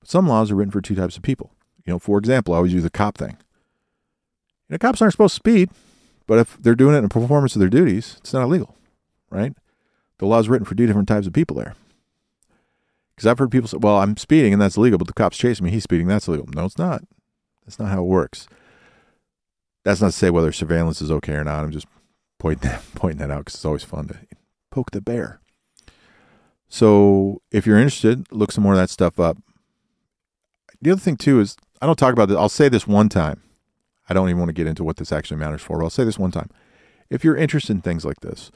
but 0.00 0.08
some 0.08 0.28
laws 0.28 0.50
are 0.50 0.54
written 0.56 0.72
for 0.72 0.80
two 0.80 0.94
types 0.94 1.16
of 1.16 1.22
people. 1.22 1.52
You 1.84 1.92
know, 1.92 1.98
for 1.98 2.18
example, 2.18 2.54
I 2.54 2.58
always 2.58 2.72
use 2.72 2.82
the 2.82 2.90
cop 2.90 3.16
thing. 3.16 3.36
You 4.68 4.74
know, 4.74 4.78
cops 4.78 5.00
aren't 5.00 5.12
supposed 5.12 5.34
to 5.34 5.40
speed, 5.40 5.70
but 6.26 6.38
if 6.38 6.60
they're 6.60 6.74
doing 6.74 6.94
it 6.94 6.98
in 6.98 7.08
performance 7.08 7.54
of 7.54 7.60
their 7.60 7.68
duties, 7.68 8.16
it's 8.18 8.32
not 8.32 8.42
illegal, 8.42 8.74
right? 9.30 9.52
The 10.18 10.26
law 10.26 10.38
is 10.38 10.48
written 10.48 10.64
for 10.64 10.74
two 10.74 10.86
different 10.86 11.08
types 11.08 11.26
of 11.26 11.32
people 11.32 11.56
there. 11.56 11.74
Because 13.14 13.26
I've 13.28 13.38
heard 13.38 13.50
people 13.50 13.68
say, 13.68 13.78
well, 13.78 13.96
I'm 13.96 14.16
speeding 14.16 14.52
and 14.52 14.60
that's 14.60 14.76
illegal, 14.76 14.98
but 14.98 15.06
the 15.06 15.14
cop's 15.14 15.38
chasing 15.38 15.64
me. 15.64 15.70
He's 15.70 15.84
speeding. 15.84 16.06
That's 16.06 16.28
illegal. 16.28 16.48
No, 16.54 16.64
it's 16.64 16.78
not. 16.78 17.02
That's 17.64 17.78
not 17.78 17.88
how 17.88 18.00
it 18.00 18.06
works. 18.06 18.46
That's 19.84 20.00
not 20.00 20.08
to 20.08 20.12
say 20.12 20.30
whether 20.30 20.52
surveillance 20.52 21.00
is 21.00 21.10
okay 21.10 21.34
or 21.34 21.44
not. 21.44 21.64
I'm 21.64 21.70
just 21.70 21.86
pointing 22.38 22.68
that, 22.68 22.82
pointing 22.94 23.18
that 23.18 23.30
out 23.30 23.44
because 23.44 23.54
it's 23.54 23.64
always 23.64 23.84
fun 23.84 24.08
to 24.08 24.18
poke 24.76 24.90
the 24.90 25.00
bear. 25.00 25.40
So 26.68 27.40
if 27.50 27.66
you're 27.66 27.78
interested, 27.78 28.30
look 28.30 28.52
some 28.52 28.62
more 28.62 28.74
of 28.74 28.78
that 28.78 28.90
stuff 28.90 29.18
up. 29.18 29.38
The 30.82 30.90
other 30.90 31.00
thing, 31.00 31.16
too, 31.16 31.40
is 31.40 31.56
I 31.80 31.86
don't 31.86 31.98
talk 31.98 32.12
about 32.12 32.28
this. 32.28 32.36
I'll 32.36 32.50
say 32.50 32.68
this 32.68 32.86
one 32.86 33.08
time. 33.08 33.42
I 34.06 34.12
don't 34.12 34.28
even 34.28 34.38
want 34.38 34.50
to 34.50 34.52
get 34.52 34.66
into 34.66 34.84
what 34.84 34.98
this 34.98 35.12
actually 35.12 35.38
matters 35.38 35.62
for, 35.62 35.78
but 35.78 35.84
I'll 35.84 35.90
say 35.90 36.04
this 36.04 36.18
one 36.18 36.30
time. 36.30 36.50
If 37.08 37.24
you're 37.24 37.36
interested 37.36 37.72
in 37.72 37.80
things 37.80 38.04
like 38.04 38.20
this, 38.20 38.50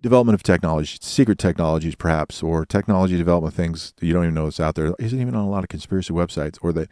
development 0.00 0.34
of 0.34 0.42
technology, 0.42 0.96
secret 1.02 1.38
technologies 1.38 1.94
perhaps, 1.94 2.42
or 2.42 2.64
technology 2.64 3.18
development 3.18 3.54
things 3.54 3.92
that 3.98 4.06
you 4.06 4.14
don't 4.14 4.24
even 4.24 4.34
know 4.34 4.46
is 4.46 4.58
out 4.58 4.76
there. 4.76 4.94
Isn't 4.98 5.20
even 5.20 5.34
on 5.34 5.44
a 5.44 5.50
lot 5.50 5.62
of 5.62 5.68
conspiracy 5.68 6.14
websites. 6.14 6.58
Or 6.62 6.72
that 6.72 6.88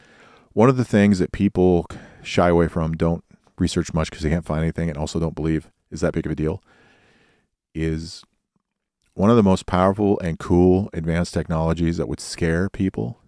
one 0.52 0.68
of 0.68 0.76
the 0.76 0.84
things 0.84 1.18
that 1.20 1.32
people 1.32 1.86
shy 2.22 2.50
away 2.50 2.68
from, 2.68 2.92
don't 2.92 3.24
research 3.58 3.94
much 3.94 4.10
because 4.10 4.24
they 4.24 4.30
can't 4.30 4.44
find 4.44 4.60
anything, 4.60 4.90
and 4.90 4.98
also 4.98 5.18
don't 5.18 5.34
believe 5.34 5.70
is 5.90 6.02
that 6.02 6.12
big 6.12 6.26
of 6.26 6.32
a 6.32 6.36
deal, 6.36 6.62
is 7.74 8.24
one 9.14 9.30
of 9.30 9.36
the 9.36 9.42
most 9.42 9.66
powerful 9.66 10.18
and 10.20 10.38
cool 10.38 10.88
advanced 10.92 11.34
technologies 11.34 11.96
that 11.96 12.08
would 12.08 12.20
scare 12.20 12.68
people 12.68 13.18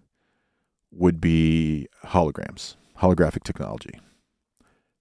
would 0.91 1.19
be 1.19 1.87
holograms, 2.07 2.75
holographic 2.99 3.43
technology. 3.43 3.99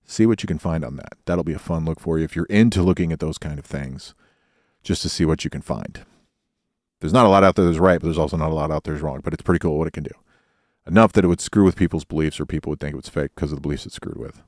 See 0.05 0.27
what 0.27 0.43
you 0.43 0.47
can 0.47 0.59
find 0.59 0.85
on 0.85 0.97
that. 0.97 1.15
That'll 1.25 1.45
be 1.45 1.53
a 1.53 1.59
fun 1.59 1.85
look 1.85 2.01
for 2.01 2.19
you 2.19 2.25
if 2.25 2.35
you're 2.35 2.47
into 2.47 2.83
looking 2.83 3.13
at 3.13 3.21
those 3.21 3.39
kind 3.39 3.59
of 3.59 3.65
things 3.65 4.15
just 4.83 5.03
to 5.03 5.09
see 5.09 5.25
what 5.25 5.45
you 5.45 5.51
can 5.51 5.63
find. 5.63 6.05
There's 7.01 7.13
not 7.13 7.27
a 7.27 7.29
lot 7.29 7.45
out 7.45 7.57
there 7.57 7.65
that's 7.65 7.79
right, 7.79 8.01
but 8.01 8.07
there's 8.07 8.19
also 8.19 8.37
not 8.37 8.51
a 8.51 8.55
lot 8.55 8.71
out 8.71 8.85
there 8.85 8.95
that's 8.95 9.03
wrong. 9.03 9.21
But 9.23 9.33
it's 9.33 9.43
pretty 9.43 9.59
cool 9.59 9.79
what 9.79 9.89
it 9.89 9.93
can 9.93 10.05
do. 10.05 10.15
Enough 10.87 11.13
that 11.13 11.25
it 11.25 11.29
would 11.29 11.41
screw 11.41 11.65
with 11.65 11.77
people's 11.77 12.05
beliefs 12.05 12.41
or 12.41 12.47
people 12.47 12.71
would 12.71 12.81
think 12.81 12.95
it 12.95 12.97
was 12.97 13.09
fake 13.09 13.33
because 13.35 13.53
of 13.53 13.57
the 13.57 13.63
beliefs 13.63 13.87
it's 13.87 13.95
screwed 13.95 14.19
with. 14.19 14.43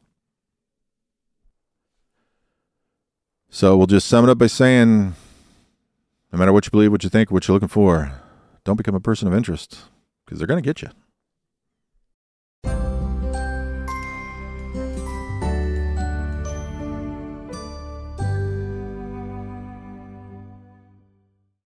So 3.55 3.77
we'll 3.77 3.87
just 3.87 4.09
sum 4.09 4.25
it 4.25 4.31
up 4.33 4.38
by 4.38 4.49
saying 4.49 5.14
no 6.33 6.38
matter 6.40 6.53
what 6.53 6.67
you 6.67 6.73
believe, 6.73 6.90
what 6.90 7.05
you 7.05 7.09
think, 7.09 7.31
what 7.31 7.47
you're 7.47 7.55
looking 7.55 7.69
for, 7.69 8.11
don't 8.64 8.75
become 8.75 8.97
a 8.97 9.01
person 9.01 9.29
of 9.29 9.35
interest 9.35 9.79
because 10.27 10.40
they're 10.40 10.49
going 10.49 10.61
to 10.61 10.69
get 10.69 10.83
you. 10.83 10.88